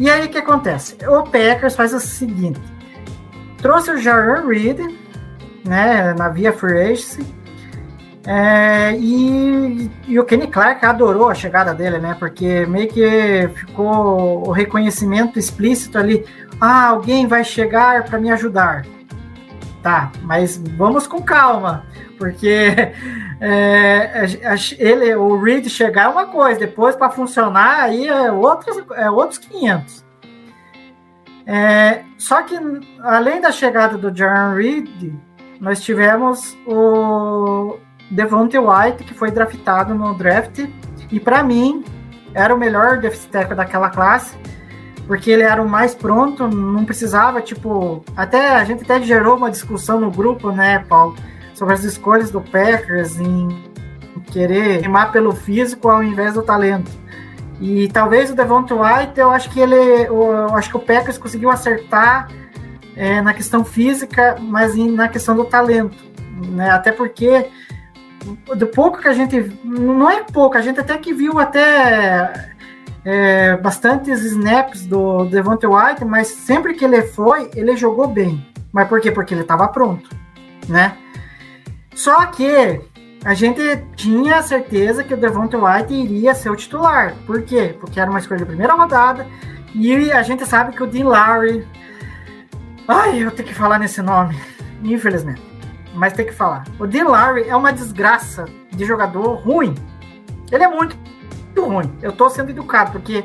[0.00, 0.96] E aí o que acontece?
[1.06, 2.60] O Packers faz o seguinte:
[3.58, 4.80] trouxe o Jaron Reed,
[5.64, 7.24] né, na via free agency,
[8.26, 12.16] É, e, e, o Kenny Clark adorou a chegada dele, né?
[12.18, 16.26] Porque meio que ficou o reconhecimento explícito ali.
[16.60, 18.84] Ah, alguém vai chegar para me ajudar.
[19.86, 21.86] Tá, mas vamos com calma,
[22.18, 22.74] porque
[23.40, 24.26] é,
[24.80, 29.38] ele, o Reed chegar é uma coisa, depois para funcionar aí é outros, é outros
[29.38, 30.04] 500.
[31.46, 32.56] É, só que
[33.00, 35.14] além da chegada do John Reed,
[35.60, 37.78] nós tivemos o
[38.10, 40.68] Devonte White, que foi draftado no draft,
[41.12, 41.84] e para mim
[42.34, 44.36] era o melhor defensive tackle daquela classe,
[45.06, 49.50] porque ele era o mais pronto, não precisava, tipo, até a gente até gerou uma
[49.50, 51.16] discussão no grupo, né, Paulo,
[51.54, 53.48] sobre as escolhas do Packers em
[54.32, 56.90] querer rimar pelo físico ao invés do talento.
[57.60, 61.50] E talvez o Devonta White, eu acho que ele, eu acho que o Packers conseguiu
[61.50, 62.28] acertar
[62.94, 65.96] é, na questão física, mas na questão do talento,
[66.50, 66.70] né?
[66.70, 67.46] Até porque
[68.56, 69.40] do pouco que a gente.
[69.64, 72.55] Não é pouco, a gente até que viu até
[73.06, 78.44] é, bastantes snaps do Devontae White, mas sempre que ele foi, ele jogou bem.
[78.72, 79.12] Mas por quê?
[79.12, 80.10] Porque ele estava pronto,
[80.68, 80.96] né?
[81.94, 82.80] Só que
[83.24, 83.62] a gente
[83.94, 87.14] tinha certeza que o Devontae White iria ser o titular.
[87.24, 87.76] Por quê?
[87.80, 89.24] Porque era uma escolha de primeira rodada
[89.72, 91.64] e a gente sabe que o Dean Lowry...
[92.88, 94.36] Ai, eu tenho que falar nesse nome,
[94.82, 95.56] infelizmente
[95.96, 96.64] mas tem que falar.
[96.78, 99.74] O Dean Lowry é uma desgraça de jogador ruim.
[100.52, 101.15] Ele é muito, muito
[101.64, 101.90] ruim.
[102.02, 103.24] Eu tô sendo educado, porque,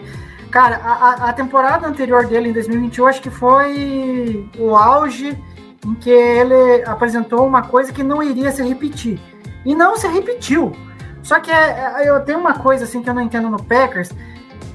[0.49, 5.38] cara, a, a temporada anterior dele, em 2021, acho que foi o auge
[5.86, 9.19] em que ele apresentou uma coisa que não iria se repetir.
[9.65, 10.71] E não se repetiu.
[11.23, 14.11] Só que é, é, eu tenho uma coisa assim que eu não entendo no Packers,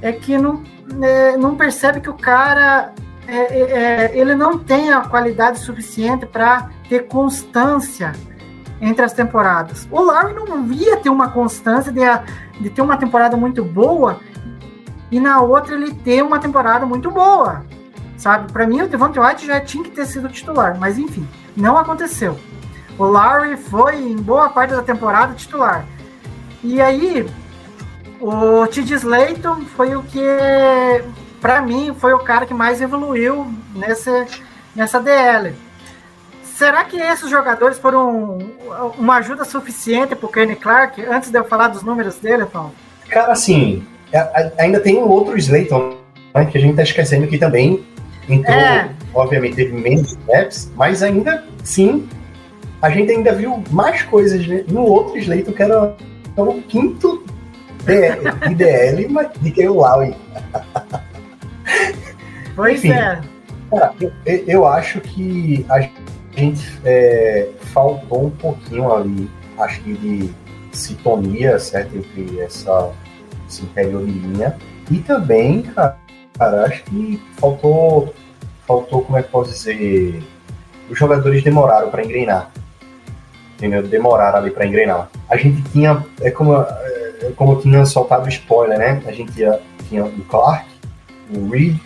[0.01, 0.63] é que não,
[1.03, 2.93] é, não percebe que o cara
[3.27, 8.13] é, é, ele não tem a qualidade suficiente para ter constância
[8.81, 9.87] entre as temporadas.
[9.91, 12.01] O Larry não via ter uma constância de,
[12.61, 14.21] de ter uma temporada muito boa
[15.11, 17.65] e na outra ele ter uma temporada muito boa.
[18.17, 18.51] Sabe?
[18.53, 22.39] Para mim, o Devontae White já tinha que ter sido titular, mas enfim, não aconteceu.
[22.99, 25.85] O Larry foi, em boa parte da temporada, titular.
[26.65, 27.29] E aí,
[28.19, 28.97] o T.J.
[28.97, 30.25] Slayton foi o que,
[31.43, 34.27] para mim, foi o cara que mais evoluiu nessa,
[34.75, 35.55] nessa DL
[36.57, 38.39] será que esses jogadores foram
[38.99, 42.73] uma ajuda suficiente para o Kenny Clark, antes de eu falar dos números dele, Paulo?
[43.09, 43.87] Cara, assim,
[44.59, 45.97] ainda tem um outro Slayton,
[46.35, 47.85] né, que a gente está esquecendo que também
[48.29, 48.89] entrou, é.
[49.15, 52.09] obviamente teve menos snaps, mas ainda sim,
[52.81, 55.95] a gente ainda viu mais coisas no outro Slayton, que era
[56.37, 57.23] o quinto
[58.51, 59.09] IDL
[59.41, 60.15] do que o Lowy.
[62.57, 63.21] Pois Enfim, é.
[63.71, 66.06] Cara, eu, eu acho que a gente
[66.41, 70.35] gente é, faltou um pouquinho ali, acho que de
[70.73, 72.93] sintonia, certo, entre essa,
[73.49, 74.57] esse interior de linha.
[74.91, 75.97] E também, cara,
[76.39, 78.15] cara, acho que faltou,
[78.67, 80.23] faltou, como é que posso dizer,
[80.91, 82.51] os jogadores demoraram para engrenar.
[83.55, 83.83] Entendeu?
[83.83, 85.09] Demoraram ali para engrenar.
[85.29, 89.03] A gente tinha, é como, é como eu tinha soltado spoiler, né?
[89.07, 89.59] A gente tinha,
[89.89, 90.67] tinha o Clark,
[91.35, 91.79] o Reed,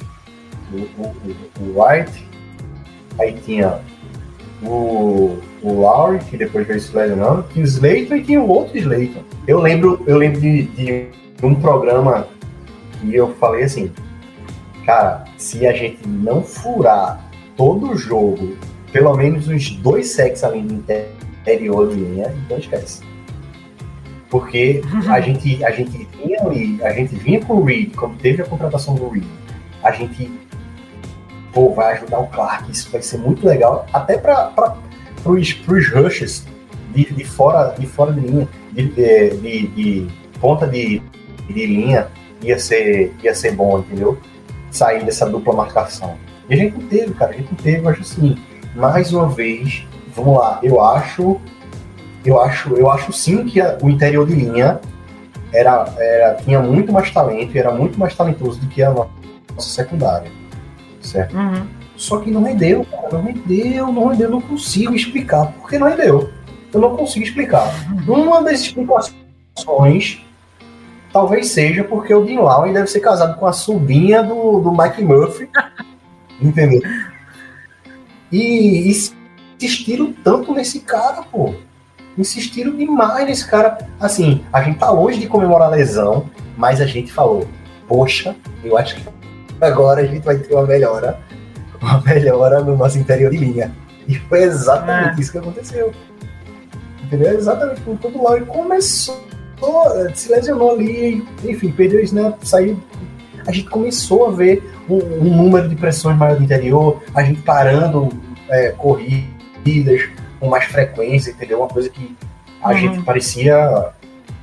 [0.73, 3.81] o, o, o aí tinha
[4.63, 8.77] o, o Lowry, que depois veio se lesionando, tinha o Slayton e tinha o outro
[8.77, 9.23] Slayton.
[9.47, 11.07] Eu lembro, eu lembro de, de
[11.43, 12.27] um programa
[13.01, 13.91] que eu falei assim,
[14.85, 17.25] cara, se a gente não furar
[17.57, 18.57] todo o jogo,
[18.93, 23.03] pelo menos uns dois sexos ali no interior de linha, então esquece.
[24.29, 28.43] Porque a gente, a gente vinha ali, a gente vinha com o Reed, quando teve
[28.43, 29.25] a contratação do Reed,
[29.83, 30.31] a gente
[31.53, 34.77] pô, vai ajudar o Clark, isso vai ser muito legal, até para
[35.25, 35.57] os
[35.93, 36.47] rushes
[36.95, 40.09] de, de, fora, de fora de linha, de, de, de
[40.41, 41.03] ponta de,
[41.49, 42.09] de linha,
[42.43, 44.19] ia ser, ia ser bom, entendeu?
[44.71, 46.17] Sair dessa dupla marcação.
[46.49, 48.39] E a gente não teve, cara, a gente não teve, acho assim,
[48.75, 51.41] mais uma vez, vamos lá, eu acho,
[52.25, 54.81] eu acho, eu acho sim que a, o interior de linha
[55.53, 60.39] era, era, tinha muito mais talento, era muito mais talentoso do que a nossa secundária
[61.01, 61.37] certo?
[61.37, 61.67] Uhum.
[61.97, 66.31] Só que não rendeu, cara, não rendeu, não rendeu, não consigo explicar porque não rendeu.
[66.73, 67.69] Eu não consigo explicar.
[68.07, 68.25] Uhum.
[68.25, 70.25] Uma das explicações
[71.13, 75.03] talvez seja porque o Dean Lowney deve ser casado com a sobrinha do, do Mike
[75.03, 75.49] Murphy,
[76.41, 76.81] entendeu?
[78.31, 79.11] E, e
[79.57, 81.55] insistiram tanto nesse cara, pô.
[82.17, 83.79] Insistiram demais nesse cara.
[83.99, 87.47] Assim, a gente tá longe de comemorar a lesão, mas a gente falou,
[87.89, 89.20] poxa, eu acho que
[89.61, 91.19] agora a gente vai ter uma melhora,
[91.81, 93.73] uma melhora no nosso interior de linha.
[94.09, 95.21] E foi exatamente é.
[95.23, 95.93] isso que aconteceu.
[97.05, 97.33] entendeu?
[97.35, 99.21] Exatamente como todo Lowry começou,
[99.63, 102.79] eh, se lesionou ali, enfim, perdeu o snap, saiu.
[103.47, 107.41] A gente começou a ver um, um número de pressões maior do interior, a gente
[107.43, 108.09] parando
[108.49, 110.03] é, corridas
[110.39, 111.59] com mais frequência, entendeu?
[111.59, 112.17] Uma coisa que
[112.63, 112.77] a Uhum.
[112.79, 113.93] gente parecia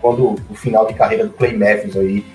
[0.02, 2.26] quando o final de carreira do Clay Matthews aí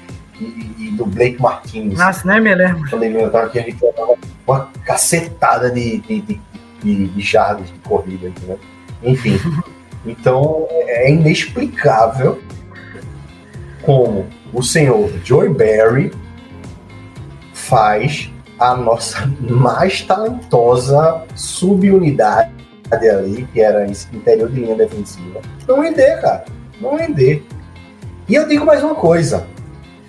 [0.43, 1.99] e, e do Blake Martinez.
[1.99, 3.05] Nossa, nem me lembro.
[3.05, 4.15] Ele tava aqui, a gente dava
[4.47, 6.41] uma cacetada de, de, de,
[6.83, 8.59] de, de jardas de corrida, entendeu?
[9.03, 9.39] Enfim.
[10.05, 12.43] Então é inexplicável
[13.83, 16.13] como o senhor Joey Barry
[17.55, 18.29] faz
[18.59, 22.51] a nossa mais talentosa subunidade
[22.91, 26.45] ali, que era esse interior de linha defensiva, não render, cara.
[26.81, 27.45] Não render.
[28.29, 29.47] E eu digo mais uma coisa.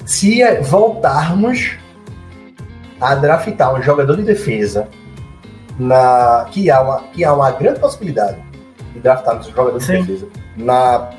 [0.05, 1.77] Se voltarmos
[2.99, 4.87] a draftar um jogador de defesa,
[5.77, 8.37] na, que, há uma, que há uma grande possibilidade
[8.93, 10.01] de draftarmos um jogador Sim.
[10.01, 11.09] de defesa na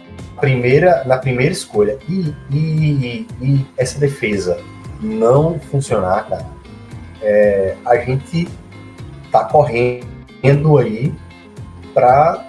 [0.41, 4.59] primeira, na primeira escolha e, e, e essa defesa
[5.01, 6.47] não funcionar, cara,
[7.23, 8.49] é, a gente
[9.31, 11.13] tá correndo aí
[11.93, 12.47] para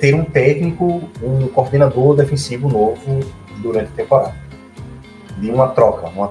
[0.00, 3.20] ter um técnico, um coordenador defensivo novo
[3.58, 4.41] durante a temporada.
[5.42, 6.30] De uma troca, uma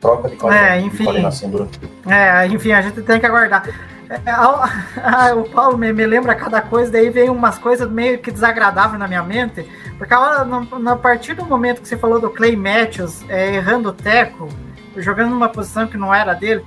[0.00, 1.04] troca de, coordena- É, de enfim.
[1.04, 3.66] coordenação durante É, enfim, a gente tem que aguardar.
[4.08, 4.68] É, é, a-
[5.30, 8.98] a- o Paulo me, me lembra cada coisa, daí vem umas coisas meio que desagradáveis
[8.98, 12.20] na minha mente, porque a hora, no, no- a partir do momento que você falou
[12.20, 14.48] do Clay Matthews é, errando o teco,
[14.96, 16.64] jogando numa posição que não era dele,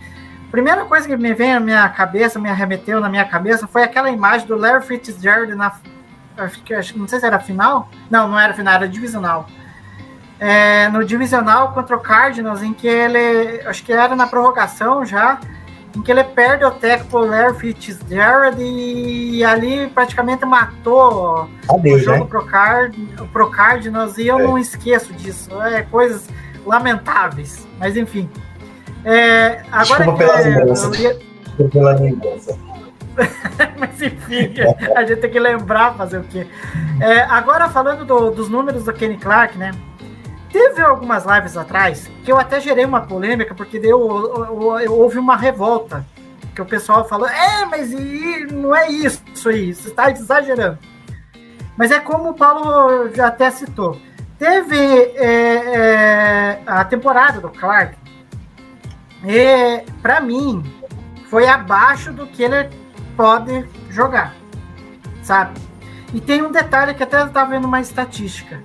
[0.47, 3.83] a primeira coisa que me vem na minha cabeça, me arremeteu na minha cabeça, foi
[3.83, 5.71] aquela imagem do Larry Fitzgerald na.
[6.37, 7.89] Acho que, não sei se era final.
[8.09, 9.47] Não, não era final, era divisional.
[10.39, 13.61] É, no divisional contra o Cardinals, em que ele.
[13.65, 15.39] Acho que era na prorrogação já
[15.95, 22.23] em que ele perde o teco pro Larry Fitzgerald e ali praticamente matou o jogo
[22.23, 22.25] né?
[22.27, 22.97] pro, Card,
[23.31, 24.43] pro Cardinals e eu É.
[24.43, 25.49] não esqueço disso.
[25.61, 26.27] É coisas
[26.65, 28.27] lamentáveis, mas enfim.
[29.05, 31.19] É, agora Desculpa que pela ia-
[31.71, 32.57] Pela lembrança.
[33.77, 34.51] mas enfim,
[34.95, 36.47] a gente tem que lembrar fazer o quê.
[36.99, 39.71] É, agora falando do- dos números do Kenny Clark, né?
[40.53, 46.05] Teve algumas lives atrás que eu até gerei uma polêmica, porque deu, houve uma revolta.
[46.53, 50.77] Que o pessoal falou, é, mas e- não é isso aí, você está exagerando.
[51.75, 53.99] Mas é como o Paulo já até citou.
[54.37, 57.95] Teve é, é, a temporada do Clark,
[59.25, 60.63] e para mim,
[61.31, 62.69] foi abaixo do que ele
[63.17, 64.35] pode jogar,
[65.23, 65.59] sabe?
[66.13, 68.61] E tem um detalhe que até eu estava vendo uma estatística,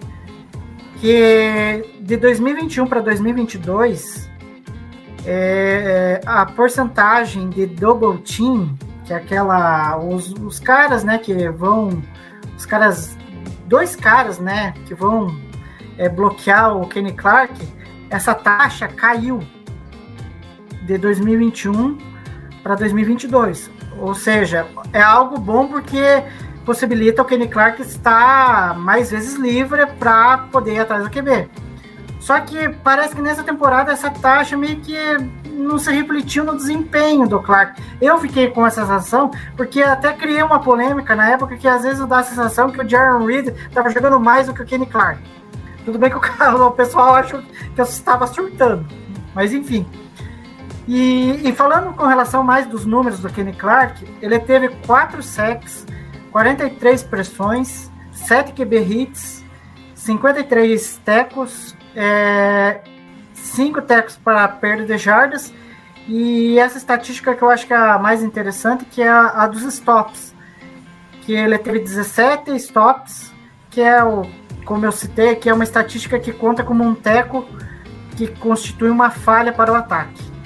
[1.00, 4.28] que de 2021 para 2022,
[5.24, 12.02] é, a porcentagem de double team, que é aquela, os, os caras, né, que vão,
[12.56, 13.16] os caras,
[13.66, 15.36] dois caras, né, que vão
[15.96, 17.54] é, bloquear o Kenny Clark,
[18.10, 19.40] essa taxa caiu
[20.82, 21.98] de 2021
[22.62, 23.70] para 2022.
[24.00, 26.22] Ou seja, é algo bom porque
[26.68, 31.48] possibilita o Kenny Clark estar mais vezes livre para poder ir atrás do QB.
[32.20, 34.94] Só que parece que nessa temporada essa taxa meio que
[35.50, 37.82] não se refletiu no desempenho do Clark.
[38.02, 42.06] Eu fiquei com essa sensação, porque até criei uma polêmica na época que às vezes
[42.06, 45.22] dá a sensação que o Jaron Reed estava jogando mais do que o Kenny Clark.
[45.86, 46.20] Tudo bem que o,
[46.68, 47.42] o pessoal acha
[47.74, 48.86] que eu estava surtando,
[49.34, 49.86] mas enfim.
[50.86, 55.86] E, e, falando com relação mais dos números do Kenny Clark, ele teve 4 sacks,
[56.30, 59.44] 43 pressões, 7 QB hits,
[59.94, 62.80] 53 tecos, é,
[63.34, 65.52] 5 tecos para perda de jardas,
[66.06, 69.46] e essa estatística que eu acho que é a mais interessante, que é a, a
[69.46, 70.34] dos stops,
[71.22, 73.32] que ele teve 17 stops,
[73.70, 74.22] que é o,
[74.64, 77.46] como eu citei, que é uma estatística que conta como um teco
[78.16, 80.37] que constitui uma falha para o ataque.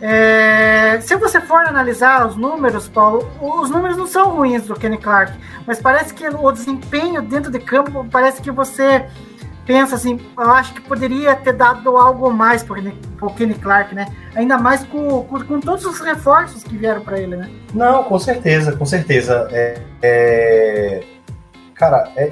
[0.00, 4.98] É, se você for analisar os números, Paulo, os números não são ruins do Kenny
[4.98, 5.32] Clark,
[5.66, 9.06] mas parece que o desempenho dentro de campo parece que você
[9.66, 12.78] pensa assim, eu acho que poderia ter dado algo mais para
[13.20, 14.06] o Kenny Clark, né?
[14.34, 17.50] Ainda mais com, com, com todos os reforços que vieram para ele, né?
[17.74, 19.48] Não, com certeza, com certeza.
[19.50, 21.04] É, é...
[21.74, 22.28] Cara, é...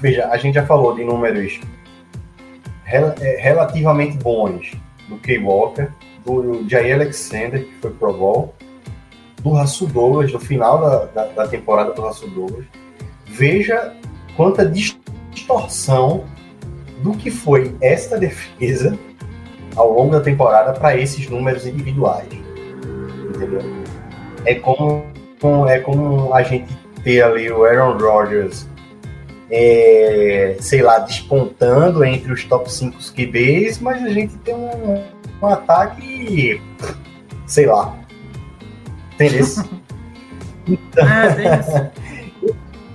[0.00, 1.60] veja, a gente já falou de números
[2.84, 4.72] rel relativamente bons
[5.08, 5.88] do Kay Walker,
[6.28, 8.54] do Jair Alexander, que foi Pro Bowl,
[9.42, 12.66] do Russell Douglas, no final da, da, da temporada do Russell Douglas.
[13.26, 13.94] Veja
[14.36, 16.24] quanta distorção
[17.02, 18.98] do que foi esta defesa
[19.76, 22.28] ao longo da temporada para esses números individuais.
[23.34, 23.62] Entendeu?
[24.44, 25.04] É como,
[25.68, 28.66] é como a gente ter ali o Aaron Rodgers
[29.50, 35.02] é, sei lá, despontando entre os top 5 QBs, mas a gente tem um,
[35.40, 36.60] um ataque,
[37.46, 37.96] sei lá,
[39.14, 39.46] entendeu?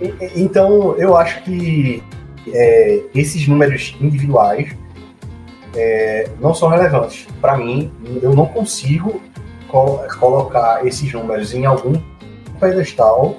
[0.02, 2.04] É, então, eu acho que
[2.48, 4.76] é, esses números individuais
[5.76, 7.28] é, não são relevantes.
[7.40, 7.92] Para mim,
[8.22, 9.22] eu não consigo
[9.68, 11.94] col colocar esses números em algum
[12.60, 13.38] pedestal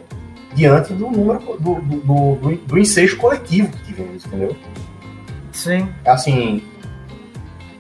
[0.55, 4.57] diante do número do, do, do, do ensejo coletivo que tivemos, entendeu?
[5.53, 5.89] Sim.
[6.05, 6.63] Assim,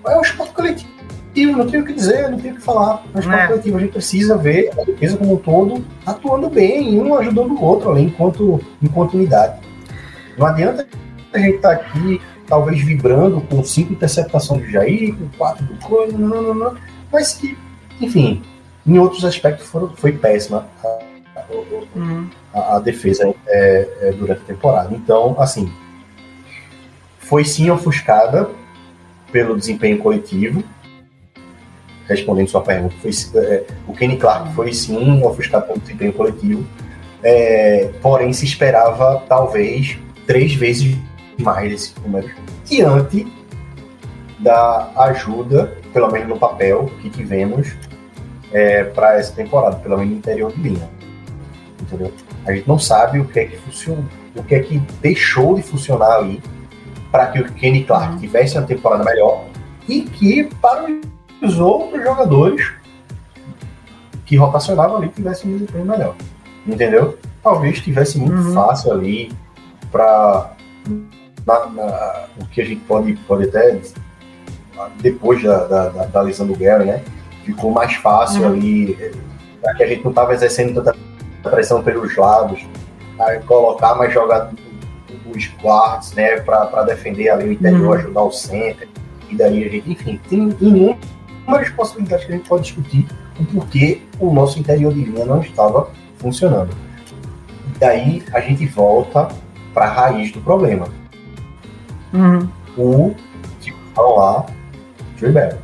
[0.06, 0.90] é um esporte coletivo,
[1.36, 3.02] não tenho o que dizer, não tenho o que falar.
[3.14, 3.46] Esporte É.
[3.46, 7.62] coletivo, a gente precisa ver a defesa como um todo atuando bem, um ajudando o
[7.62, 9.60] outro ali enquanto, enquanto unidade.
[10.38, 10.86] Não adianta
[11.32, 16.18] a gente estar aqui, talvez vibrando com cinco interceptações do Jair, com quatro do Coelho,
[16.18, 16.74] não, não, não,
[17.12, 17.56] mas que,
[18.00, 18.42] enfim,
[18.86, 21.14] em outros aspectos foram, foi péssima a, a-
[21.96, 22.28] Uhum.
[22.54, 24.94] a, a defesa é, é, durante a temporada.
[24.94, 25.70] Então, assim,
[27.18, 28.48] foi sim ofuscada
[29.32, 30.62] pelo desempenho coletivo.
[32.08, 33.10] Respondendo sua pergunta, foi,
[33.42, 36.66] é, o Kenny Clark foi sim ofuscado pelo desempenho coletivo.
[37.22, 40.96] É, porém, se esperava talvez três vezes
[41.38, 42.30] mais esse número
[42.64, 43.26] diante
[44.38, 47.72] da ajuda, pelo menos no papel, que tivemos
[48.52, 50.90] é, para essa temporada, pelo menos no interior de linha.
[51.80, 52.12] Entendeu?
[52.46, 54.04] A gente não sabe o que é que funcionou,
[54.36, 56.42] o que é que deixou de funcionar ali
[57.10, 58.18] para que o Kenny Clark Uhum.
[58.18, 59.44] tivesse uma temporada melhor
[59.88, 61.13] e que para os
[61.58, 62.72] outros jogadores
[64.26, 66.14] que rotacionavam ali tivessem um desempenho melhor.
[66.66, 67.18] Entendeu?
[67.42, 68.54] Talvez tivesse muito Uhum.
[68.54, 69.30] fácil ali
[69.92, 70.52] para
[72.40, 73.78] o que a gente pode, pode até
[75.00, 77.02] depois da, da, da, lesão do Gary, né?
[77.44, 78.48] Ficou mais fácil Uhum.
[78.54, 79.12] ali,
[79.62, 80.96] já que a gente não estava exercendo tanta
[81.42, 82.64] pressão pelos lados,
[83.18, 84.58] a colocar mais jogadores,
[85.26, 87.92] os guards, né, para defender ali o interior, Uhum.
[87.94, 88.88] ajudar o center,
[89.28, 90.48] e daí a gente, enfim, tem
[91.46, 93.06] inúmeras possibilidades que a gente pode discutir
[93.38, 96.74] o porquê o nosso interior de linha não estava funcionando.
[97.78, 99.28] Daí a gente volta
[99.72, 100.86] para a raiz do problema
[102.12, 102.48] Uhum.
[102.78, 103.14] o
[103.60, 104.46] que falam lá,
[105.18, 105.56] Joey Barry.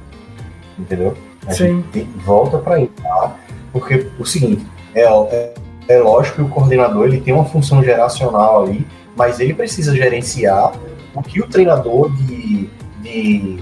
[0.79, 1.17] Entendeu?
[1.47, 1.85] A Sim.
[1.93, 3.37] gente volta para ele, tá?
[3.73, 5.55] Porque o seguinte, é, é,
[5.89, 8.85] é lógico que o coordenador ele tem uma função geracional ali,
[9.17, 10.73] mas ele precisa gerenciar
[11.15, 12.69] o que o treinador de,
[13.01, 13.61] de,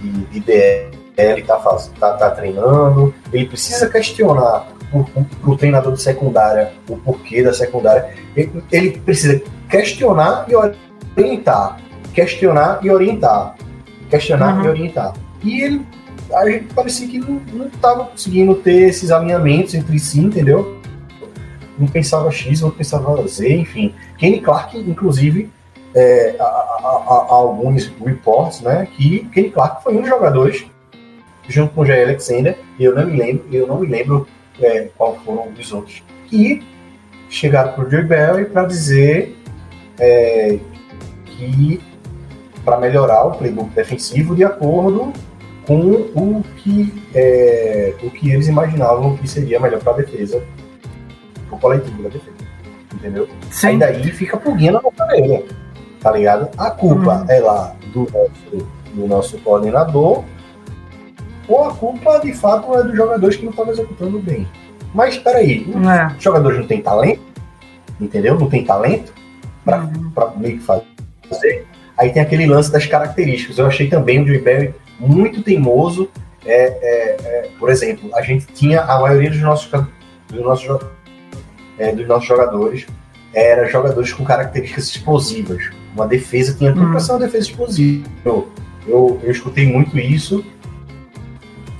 [0.00, 0.40] de, de
[1.18, 6.96] DL está faz, tá, tá treinando, ele precisa questionar para o treinador de secundária o
[6.96, 11.76] porquê da secundária, ele, ele precisa questionar e orientar,
[12.14, 13.56] questionar e orientar,
[14.08, 14.64] questionar Uhum.
[14.64, 15.12] e orientar.
[15.42, 15.86] E ele,
[16.32, 20.78] a gente parecia que não, não tava conseguindo ter esses alinhamentos entre si, entendeu?
[21.78, 23.94] Um pensava X, outro pensava Z, enfim.
[24.16, 25.50] Kenny Clark, inclusive,
[25.94, 30.64] é, há, há- há- alguns reports, né, que Kenny Clark foi um dos jogadores,
[31.48, 34.26] junto com o Jair Alexander, e eu não me lembro, eu não me lembro
[34.60, 36.62] é, qual foram os outros, que
[37.30, 39.36] chegaram para o Joey Barry para dizer
[39.98, 40.58] é,
[41.24, 41.80] que
[42.64, 45.12] para melhorar o playbook defensivo de acordo
[45.66, 45.80] com
[46.14, 50.42] o que, é, o que eles imaginavam que seria melhor para a defesa,
[51.48, 52.36] para o coletivo da defesa.
[52.94, 53.28] Entendeu?
[53.30, 53.78] Aí Sim.
[53.78, 55.44] daí fica a pulguinha na nossa orelha,
[56.00, 56.48] tá ligado?
[56.56, 57.30] A culpa Uhum.
[57.30, 60.24] é lá do nosso, do nosso coordenador,
[61.48, 64.46] ou a culpa de fato é dos jogadores que não estavam executando bem.
[64.94, 66.16] Mas peraí, É.
[66.16, 67.20] os jogadores não têm talento,
[68.00, 68.38] entendeu?
[68.38, 69.12] Não tem talento
[69.64, 70.38] para Uhum.
[70.38, 71.66] meio que fazer.
[71.96, 73.58] Aí tem aquele lance das características.
[73.58, 76.08] Eu achei também o Joey Barry muito teimoso.
[76.46, 79.68] É, é, é, por exemplo, a gente tinha a maioria dos nossos,
[80.28, 80.86] dos nossos,
[81.78, 82.86] é, dos nossos jogadores
[83.34, 85.62] era jogadores com características explosivas.
[85.94, 86.90] Uma defesa tinha tudo Uhum.
[86.92, 88.08] para ser uma defesa explosiva.
[88.24, 88.48] Eu,
[88.86, 90.42] eu, eu escutei muito isso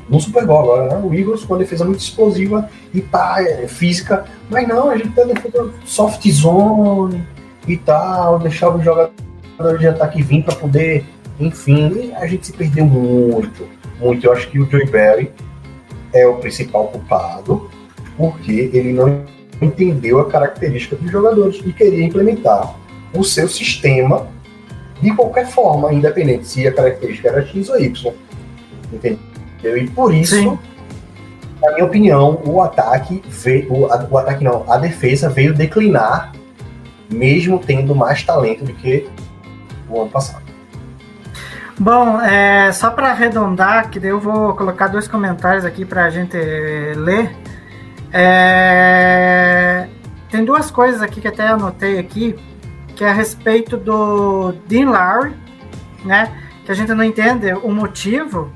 [0.08, 1.00] no Super Bowl agora, né?
[1.04, 4.24] O Eagles com uma defesa muito explosiva e pá, é, física.
[4.48, 7.22] Mas não, a gente tá defendendo soft zone
[7.66, 11.04] e tal, deixava os jogadores de ataque vir para poder,
[11.38, 13.68] enfim, a gente se perdeu muito,
[14.00, 14.26] muito.
[14.26, 15.30] Eu acho que o Joey Barry
[16.12, 17.68] é o principal culpado,
[18.16, 19.24] porque ele não
[19.60, 22.74] entendeu a característica dos jogadores e queria implementar
[23.12, 24.28] o seu sistema
[25.02, 28.14] de qualquer forma, independente se a característica era X ou Y.
[28.92, 29.27] Entendeu?
[29.62, 30.58] E por isso, Sim.
[31.60, 36.32] na minha opinião, o ataque veio, o, o ataque não, a defesa veio declinar,
[37.10, 39.08] mesmo tendo mais talento do que
[39.88, 40.48] o ano passado.
[41.78, 46.10] Bom, é, só para arredondar, que daí eu vou colocar dois comentários aqui para a
[46.10, 46.36] gente
[46.96, 47.30] ler.
[48.12, 49.86] É,
[50.28, 52.34] tem duas coisas aqui que até anotei aqui,
[52.96, 55.36] que é a respeito do Dean Lowry,
[56.04, 56.32] né?
[56.64, 58.52] Que a gente não entende o motivo,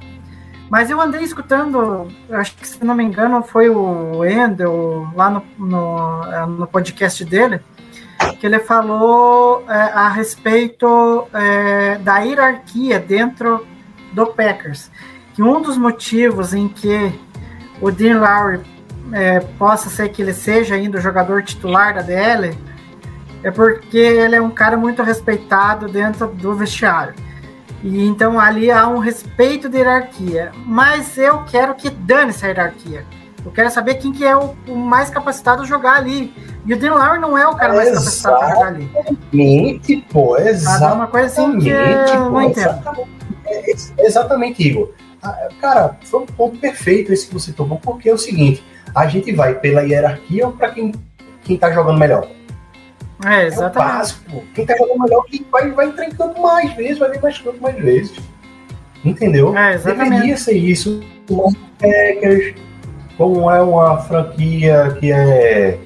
[0.73, 5.45] mas eu andei escutando, acho que se não me engano foi o Endel lá no,
[5.59, 7.61] no, é, no podcast dele,
[8.41, 13.67] que ele falou é, a respeito é, da hierarquia dentro
[14.15, 14.91] do Packers.
[15.35, 17.21] Que um dos motivos em que
[17.79, 18.63] o Dean Lowry
[19.13, 22.57] é, possa ser que ele seja ainda o jogador titular da DL
[23.43, 27.13] é porque ele é um cara muito respeitado dentro do vestiário.
[27.83, 30.53] E então ali há um respeito de hierarquia.
[30.65, 33.05] Mas eu quero que dane essa hierarquia.
[33.45, 36.33] Eu quero saber quem que é o, o mais capacitado a jogar ali.
[36.65, 38.91] E o Dean Lowry não é o cara mais capacitado a jogar ali.
[38.95, 40.93] Exatamente, pô, exatamente.
[40.93, 42.83] É uma coisa assim que eu não entendo.
[43.99, 44.91] Exatamente, Igor.
[45.23, 48.65] Ah, Cara, foi um ponto perfeito esse que você tocou, porque é o seguinte,
[48.95, 50.93] a gente vai pela hierarquia para quem,
[51.43, 52.29] quem tá jogando melhor?
[53.25, 53.93] É, É o exatamente.
[53.97, 54.43] básico, pô.
[54.55, 57.39] Quem tá jogando melhor que vai, vai entrar em campo mais vezes, vai vir mais
[57.39, 58.13] campo mais vezes.
[59.05, 59.57] Entendeu?
[59.57, 60.11] É, exatamente.
[60.11, 61.03] Deveria ser isso.
[61.29, 62.55] Os Packers,
[63.17, 65.79] como é uma franquia que é.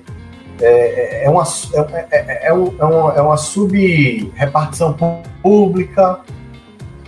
[0.58, 4.96] É, é uma, é, é, é, um- é uma, é uma sub-repartição
[5.42, 6.20] pública.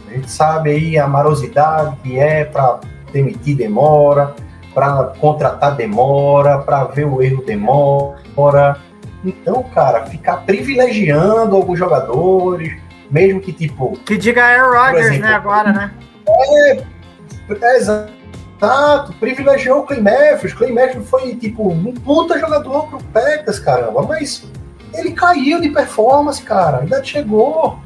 [0.07, 2.81] A gente sabe aí a marosidade que é para
[3.13, 4.35] demitir demora,
[4.75, 8.77] para contratar demora, para ver o erro demora.
[9.25, 12.77] Então, cara, ficar privilegiando alguns jogadores,
[13.11, 13.99] mesmo que tipo.
[14.05, 15.93] Que diga Aaron Rodgers, né, agora, né?
[16.29, 20.53] É, exato, privilegiou o Clay Matthews.
[20.55, 24.47] Clay Matthews foi tipo um puta jogador pro Packers, caramba, mas
[24.95, 26.81] ele caiu de performance, cara.
[26.81, 27.79] A idade chegou.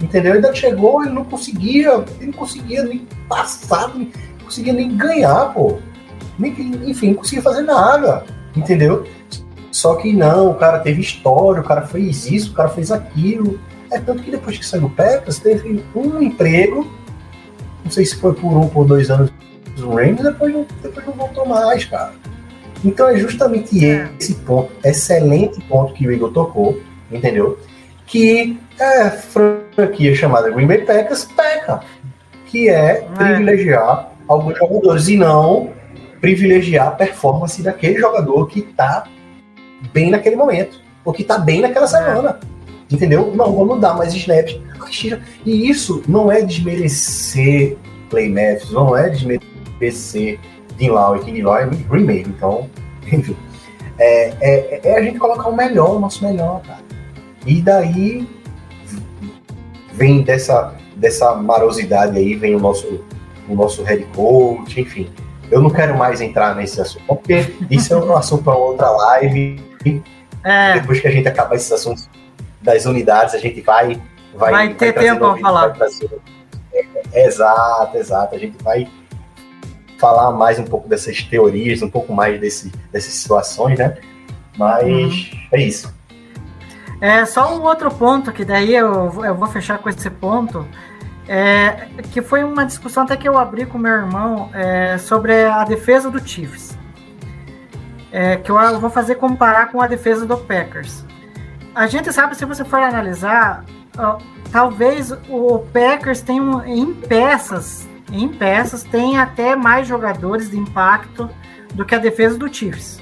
[0.00, 0.32] Entendeu?
[0.32, 4.08] A idade chegou, ele não conseguia, ele não conseguia nem passar, não
[4.42, 5.78] conseguia nem ganhar, pô.
[6.38, 6.52] Nem,
[6.86, 8.24] enfim, não conseguia fazer nada.
[8.56, 9.06] Entendeu?
[9.70, 13.58] Só que não, o cara teve história, o cara fez isso, o cara fez aquilo.
[13.90, 16.90] É tanto que depois que saiu do Packers, teve um emprego,
[17.84, 19.32] não sei se foi por um, por dois anos
[19.78, 22.12] no Rams, depois não, depois não voltou mais, cara.
[22.84, 24.08] Então é justamente É.
[24.18, 26.80] esse ponto, excelente ponto que o Igor tocou,
[27.10, 27.58] entendeu?
[28.06, 31.80] Que é a franquia chamada Green Bay Packers peca,
[32.46, 35.70] que é privilegiar alguns jogadores e não
[36.20, 39.04] privilegiar a performance daquele jogador que tá
[39.92, 42.38] bem naquele momento, ou que tá bem naquela semana.
[42.90, 43.32] Entendeu?
[43.34, 44.58] Não, vamos dar mais snaps.
[45.46, 47.76] E isso não é desmerecer
[48.08, 50.40] Play Matthews, não é desmerecer
[50.76, 52.24] Dean Lau e King Lau é Bay.
[52.26, 52.68] Então,
[53.10, 53.36] enfim.
[53.98, 56.80] É, é, é a gente colocar o melhor, o nosso melhor, cara.
[57.46, 58.26] E daí
[59.92, 63.04] vem dessa, dessa marosidade aí, vem o nosso,
[63.48, 65.08] o nosso head coach, enfim.
[65.50, 69.69] Eu não quero mais entrar nesse assunto, porque isso é um assunto para outra live.
[70.44, 72.08] É, Depois que a gente acabar esses assuntos
[72.62, 74.00] das unidades, a gente vai.
[74.34, 75.68] Vai, Vai ter trazer tempo novidade, falar.
[75.68, 76.20] vai trazer-
[77.12, 78.34] É, exato, exato.
[78.34, 78.88] A gente vai
[79.98, 83.98] falar mais um pouco dessas teorias, um pouco mais desse, dessas situações, né?
[84.56, 85.38] Mas Uhum.
[85.52, 85.92] é isso.
[87.00, 90.66] É só um outro ponto que daí eu, eu vou fechar com esse ponto,
[91.26, 95.64] é, que foi uma discussão até que eu abri com meu irmão é, sobre a
[95.64, 96.69] defesa do Chiefs.
[98.12, 101.04] É, que eu vou fazer comparar com a defesa do Packers.
[101.74, 103.64] A gente sabe, se você for analisar,
[103.96, 104.18] ó,
[104.50, 111.30] talvez o Packers tenha um- em peças, em peças, tem até mais jogadores de impacto
[111.74, 113.00] do que a defesa do Chiefs.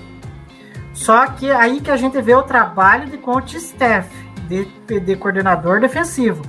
[0.92, 4.10] Só que aí que a gente vê o trabalho de coach staff,
[4.46, 4.66] de,
[5.00, 6.42] de coordenador defensivo.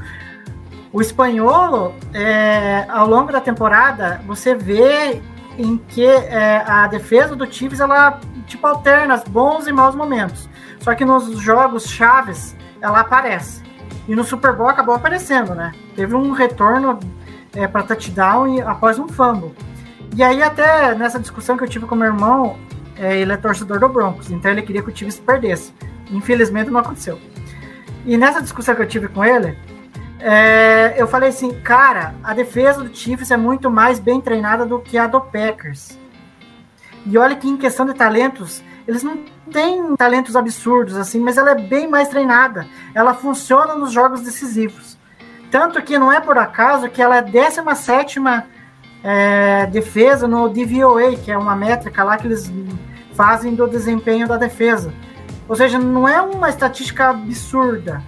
[0.92, 5.22] O espanholo, é, ao longo da temporada, você vê
[5.58, 8.20] em que é, a defesa do Chiefs ela
[8.50, 10.50] tipo alterna bons e maus momentos.
[10.80, 13.64] Só que nos jogos chaves ela aparece.
[14.08, 15.72] E no Super Bowl acabou aparecendo, né?
[15.96, 17.00] Teve um retorno
[17.56, 19.54] é, para touchdown e, após um fumble.
[20.16, 22.58] E aí até nessa discussão que eu tive com meu irmão,
[22.98, 25.74] é, ele é torcedor do Broncos, então ele queria que o time se perdesse.
[26.12, 27.20] Infelizmente não aconteceu.
[28.06, 29.58] E nessa discussão que eu tive com ele,
[30.20, 34.80] é, eu falei assim, cara, a defesa do Chiefs é muito mais bem treinada do
[34.80, 35.98] que a do Packers.
[37.10, 39.18] E olha que em questão de talentos, eles não
[39.52, 42.68] têm talentos absurdos assim, mas ela é bem mais treinada.
[42.94, 44.96] Ela funciona nos jogos decisivos.
[45.50, 48.20] Tanto que não é por acaso que ela é 17
[49.04, 52.52] é, defesa no DVOA, que é uma métrica lá que eles
[53.16, 54.94] fazem do desempenho da defesa.
[55.48, 58.04] Ou seja, não é uma estatística absurda,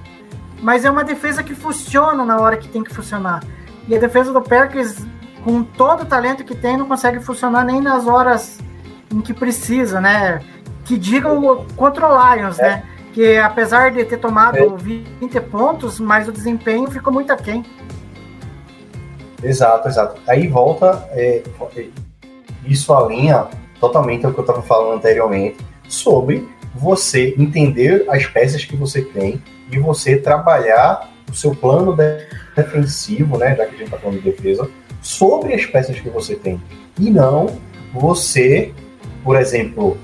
[0.61, 3.43] mas é uma defesa que funciona na hora que tem que funcionar.
[3.87, 5.03] E a defesa do Packers,
[5.43, 8.59] com todo o talento que tem, não consegue funcionar nem nas horas
[9.11, 10.41] em que precisa, né?
[10.85, 12.83] Que digam contra o Lions, né?
[13.13, 14.65] que apesar de ter tomado É.
[14.77, 17.65] 20 pontos, mas o desempenho ficou muito aquém.
[19.43, 20.21] Exato, exato.
[20.27, 21.43] Aí volta, é,
[22.65, 23.47] isso alinha
[23.81, 25.57] totalmente ao que eu estava falando anteriormente,
[25.89, 32.25] sobre você entender as peças que você tem e você trabalhar o seu plano de-
[32.55, 34.69] defensivo, né, já que a gente está falando de defesa,
[35.01, 36.61] sobre as peças que você tem.
[36.99, 37.57] E não
[37.93, 38.73] você,
[39.23, 39.97] por exemplo,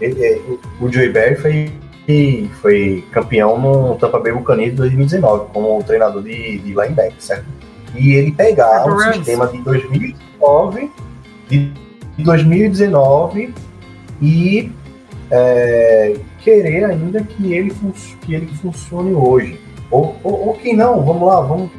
[0.00, 0.40] é, é,
[0.80, 6.58] o Joey Barry foi, foi campeão no Tampa Bay Buccaneers de 2019 como treinador de,
[6.58, 7.46] de linebacker, certo?
[7.94, 10.90] E ele pegar É do um sistema de 2019,
[11.48, 11.72] de
[12.18, 13.54] 2019
[14.20, 14.72] e
[15.30, 17.72] é, querer ainda que ele,
[18.22, 19.60] que ele funcione hoje.
[19.90, 21.70] Ou, ou, ou que não, vamos lá, vamos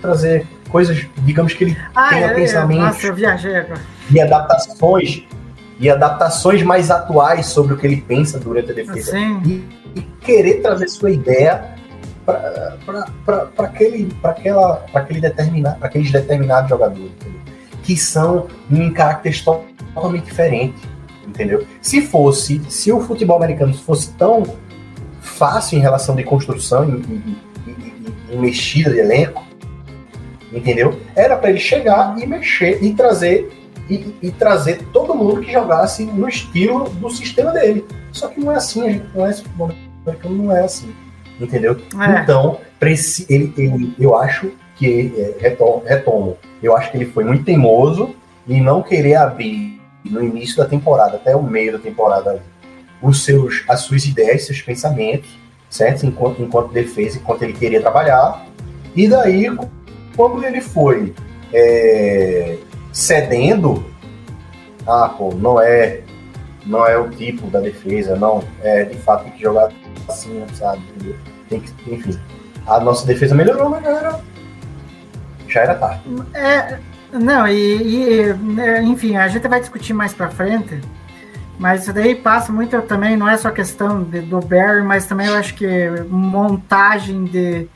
[0.00, 2.84] trazer coisas, digamos que ele Ah, Tenha é, pensamentos.
[2.84, 3.80] nossa, eu viajei agora.
[4.10, 5.24] e adaptações
[5.82, 9.10] e adaptações mais atuais sobre o que ele pensa durante a defesa.
[9.44, 9.64] E,
[9.96, 11.74] e querer trazer sua ideia
[12.24, 17.40] para aquele aquela aquele determinado pra aqueles determinados jogadores entendeu?
[17.82, 19.60] que são em caracteres to-
[19.94, 20.80] totalmente diferentes
[21.26, 21.66] entendeu?
[21.80, 24.44] Se fosse se o futebol americano fosse tão
[25.20, 27.36] fácil em relação de construção e-
[27.66, 29.44] e- e mexida de elenco
[30.52, 30.98] entendeu?
[31.16, 33.50] Era para ele chegar e mexer e trazer
[33.94, 38.52] e, e trazer todo mundo que jogasse no estilo do sistema dele só que não
[38.52, 39.70] é assim a gente não é futebol
[40.06, 40.94] americano não é assim
[41.40, 42.20] entendeu É.
[42.22, 42.58] então,
[43.28, 48.14] ele, ele- eu acho que, é, retom- retomo, eu acho que ele foi muito teimoso
[48.48, 52.42] em não querer abrir no início da temporada, até o meio da temporada,
[53.00, 55.30] os seus, as suas ideias, seus pensamentos,
[55.70, 56.04] certo?
[56.06, 58.44] Enquanto, enquanto defesa, enquanto ele queria trabalhar.
[58.96, 59.46] E daí,
[60.16, 61.14] quando ele foi
[61.52, 62.56] é,
[62.92, 63.84] cedendo,
[64.86, 66.00] ah, pô, não é,
[66.66, 69.70] não é o tipo da defesa, não, é, de fato tem que jogar
[70.08, 70.82] assim, sabe?
[71.48, 72.18] Tem que, enfim,
[72.66, 74.20] a nossa defesa melhorou, mas já era,
[75.48, 76.02] já era tarde.
[76.34, 76.78] É,
[77.12, 77.82] não, e,
[78.22, 80.80] e, né, enfim, a gente vai discutir mais pra frente,
[81.58, 85.26] mas isso daí passa muito também, não é só questão de- do Barry, mas também
[85.28, 85.66] eu acho que
[86.08, 87.68] montagem de,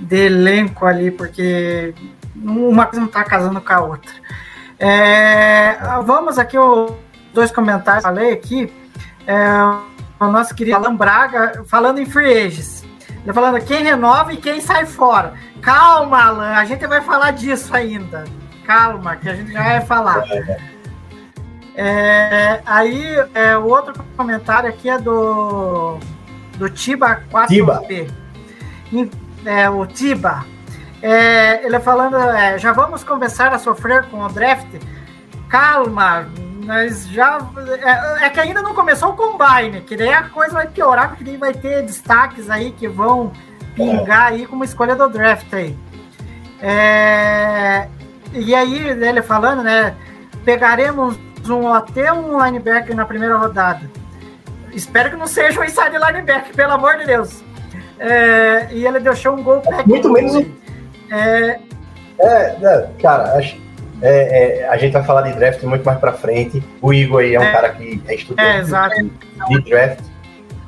[0.00, 1.94] de elenco ali, porque
[2.34, 4.10] uma coisa não tá casando com a outra.
[4.84, 6.92] É, vamos aqui, os
[7.32, 8.72] dois comentários que eu falei aqui,
[9.26, 9.38] é,
[10.18, 12.84] o nosso querido Alan Braga falando em free agents.
[13.22, 15.34] Ele falando quem renova e quem sai fora.
[15.60, 18.24] Calma, Alan, a gente vai falar disso ainda.
[18.66, 20.24] Calma, que a gente já vai falar.
[21.76, 23.04] É, aí,
[23.34, 25.98] é, o outro comentário aqui é do,
[26.58, 28.10] do Tiba 4P.
[28.92, 29.10] Em-
[29.44, 30.44] É, o Tiba.
[31.02, 34.68] É, ele falando, é, já vamos começar a sofrer com o draft?
[35.48, 36.28] Calma,
[36.64, 37.38] nós já.
[38.20, 41.24] É, é que ainda não começou o combine, que daí a coisa vai piorar, porque
[41.24, 43.32] daí vai ter destaques aí que vão
[43.74, 45.76] pingar aí como escolha do draft aí.
[46.60, 47.88] É,
[48.32, 49.94] e aí, ele falando, né?
[50.44, 51.18] Pegaremos
[51.48, 53.80] um até um linebacker na primeira rodada.
[54.72, 57.42] Espero que não seja um inside linebacker, pelo amor de Deus.
[57.98, 59.88] É, e ele deixou um gol pack.
[59.88, 60.61] Muito menos um-
[61.12, 61.58] É,
[62.18, 63.56] É, é, cara, acho,
[64.00, 66.62] é, é, a gente vai falar de draft muito mais pra frente.
[66.80, 67.52] O Igor aí é um É.
[67.52, 68.62] cara que é estudante é,
[69.48, 70.00] de draft.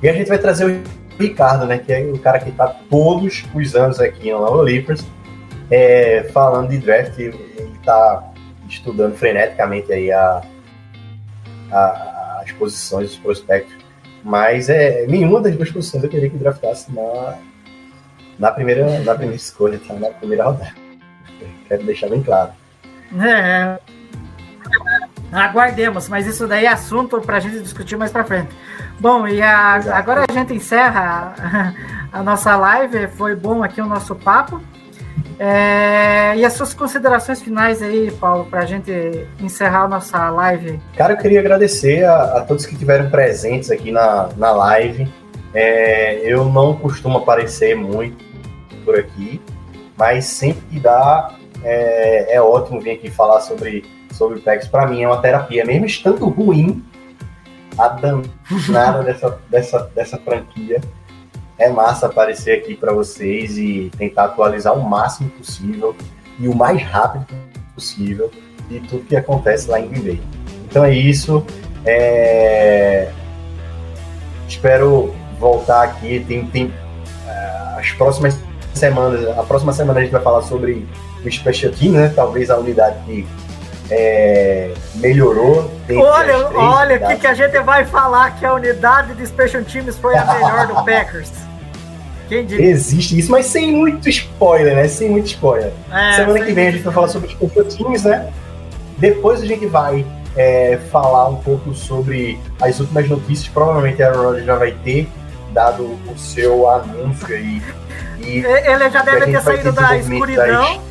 [0.02, 0.82] E a gente vai trazer o
[1.18, 1.78] Ricardo, né?
[1.78, 5.04] Que é o cara que tá todos os anos aqui no Lava Leapers,
[5.70, 7.18] é, falando de draft.
[7.18, 8.24] Ele tá
[8.68, 10.42] estudando freneticamente aí a,
[11.70, 13.74] a- as posições, os prospectos.
[14.22, 17.36] Mas é, nenhuma das duas posições eu queria que draftasse na,
[18.39, 19.94] na, primeira, na primeira escolha, tá?
[19.94, 20.73] na primeira rodada.
[21.69, 22.51] Quero deixar bem claro.
[23.20, 23.78] É.
[25.32, 28.51] Aguardemos, mas isso daí é assunto para a gente discutir mais para frente.
[29.01, 31.35] Bom, e a- agora a gente encerra
[32.12, 33.09] a, a nossa live.
[33.09, 34.61] Foi bom aqui o nosso papo.
[35.39, 40.81] É, e as suas considerações finais aí, Paulo, para a gente encerrar a nossa live.
[40.97, 45.12] Cara, eu queria agradecer a, a todos que estiveram presentes aqui na, na live.
[45.55, 48.24] É, eu não costumo aparecer muito
[48.85, 49.40] por aqui,
[49.97, 54.66] mas sempre que dá, é, é ótimo vir aqui falar sobre, sobre o PEX.
[54.66, 56.85] Para mim é uma terapia, mesmo estando ruim,
[57.78, 60.81] a danada dessa, dessa, dessa franquia.
[61.56, 65.94] É massa aparecer aqui para vocês e tentar atualizar o máximo possível
[66.39, 67.26] e o mais rápido
[67.76, 68.28] possível
[68.68, 70.20] de tudo que acontece lá em Green.
[70.68, 71.47] Então é isso.
[71.86, 73.09] É,
[74.48, 76.24] Espero voltar aqui.
[76.27, 76.73] Tem, tem
[77.27, 78.39] ah, as próximas
[78.74, 79.27] semanas.
[79.39, 80.86] A próxima semana a gente vai falar sobre
[81.24, 82.12] o Special Team, né?
[82.15, 83.27] Talvez a unidade que
[83.90, 85.70] é, melhorou.
[85.90, 89.97] Olha, olha, o que, que a gente vai falar que a unidade de Special Teams
[89.98, 91.32] foi a melhor do Packers?
[92.28, 92.70] Quem diria?
[92.70, 94.89] Existe isso, mas sem muito spoiler, né?
[94.89, 95.73] Sem muito spoiler.
[95.93, 98.32] É, Semana que vem a gente vai falar sobre os confrontinhos, né?
[98.97, 100.06] Depois a gente vai
[100.36, 103.48] é, falar um pouco sobre as últimas notícias.
[103.48, 105.09] Provavelmente a Aaron Rodgers já vai ter
[105.55, 107.62] dado o seu anúncio aí.
[108.20, 110.82] E Ele já deve ter saído da escuridão.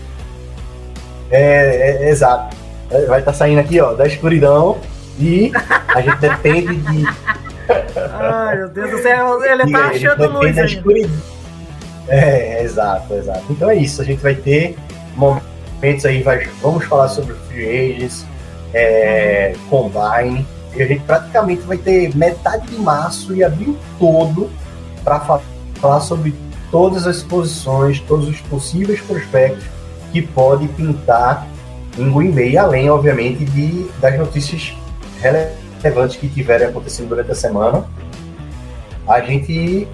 [1.30, 2.56] É, é, exato.
[2.90, 4.80] É, Vai estar saindo aqui, ó, da escuridão.
[5.20, 5.52] E
[5.94, 7.06] a gente depende de.
[8.20, 10.74] Ai, meu Deus do céu, ele tá achando luz da ainda.
[10.74, 11.22] escuridão.
[12.08, 13.44] É, exato, exato.
[13.50, 14.02] Então é isso.
[14.02, 14.76] A gente vai ter
[15.16, 18.26] momentos aí, vai, vamos falar sobre free agents,
[18.74, 20.46] é, combine.
[20.76, 24.50] E a gente praticamente vai ter metade de março e abril todo
[25.04, 25.20] para
[25.76, 26.34] falar sobre
[26.72, 29.66] todas as posições, todos os possíveis prospectos
[30.12, 31.48] que pode pintar
[31.98, 34.76] em Green Bay, além, obviamente, de, das notícias
[35.22, 37.86] relevantes que tiverem acontecido durante a semana.
[39.08, 39.88] A gente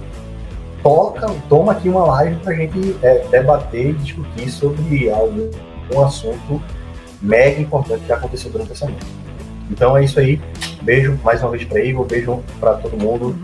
[0.81, 5.49] toca, toma aqui uma live para a gente é, debater e discutir sobre algum
[5.93, 6.61] um assunto
[7.21, 8.99] mega importante que aconteceu durante a semana.
[9.69, 10.41] Então é isso aí.
[10.81, 13.35] Beijo mais uma vez para Igor, beijo para todo mundo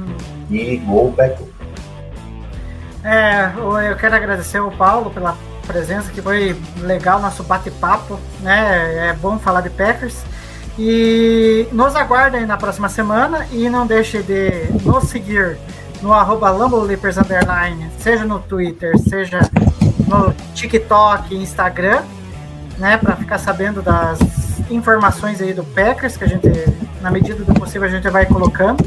[0.49, 1.43] e gol back.
[3.03, 3.52] É,
[3.89, 5.38] eu quero agradecer ao Paulo pela
[5.68, 9.10] presença, que foi legal nosso bate-papo, né?
[9.10, 10.23] É bom falar de Packers.
[10.77, 14.52] E nos aguardem na próxima semana e não deixe de
[14.84, 15.57] nos seguir
[16.02, 19.39] no arroba Underline, seja no Twitter, seja
[20.07, 22.02] no TikTok, Instagram,
[22.77, 22.97] né?
[22.97, 24.19] Para ficar sabendo das
[24.69, 26.47] informações aí do Packers, que a gente,
[27.01, 28.83] na medida do possível, a gente vai colocando.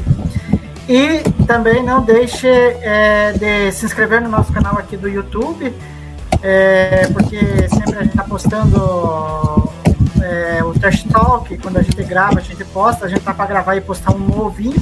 [0.87, 5.71] E também não deixe é, de se inscrever no nosso canal aqui do YouTube,
[6.41, 7.37] é, porque
[7.69, 9.71] sempre a gente está postando
[10.23, 13.45] é, o Trash Talk, quando a gente grava, a gente posta, a gente tá para
[13.45, 14.81] gravar e postar um novinho.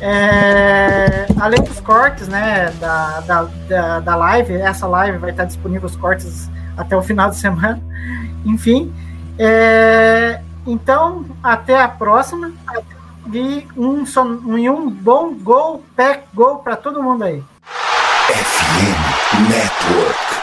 [0.00, 5.86] É, além dos cortes né, da, da, da, da live, essa live vai estar disponível
[5.86, 7.80] os cortes até o final de semana.
[8.44, 8.92] Enfim,
[9.38, 12.52] é, então até a próxima
[13.32, 14.04] e um,
[14.40, 17.42] um bom gol, pack gol para todo mundo aí.
[18.28, 20.33] FM Network.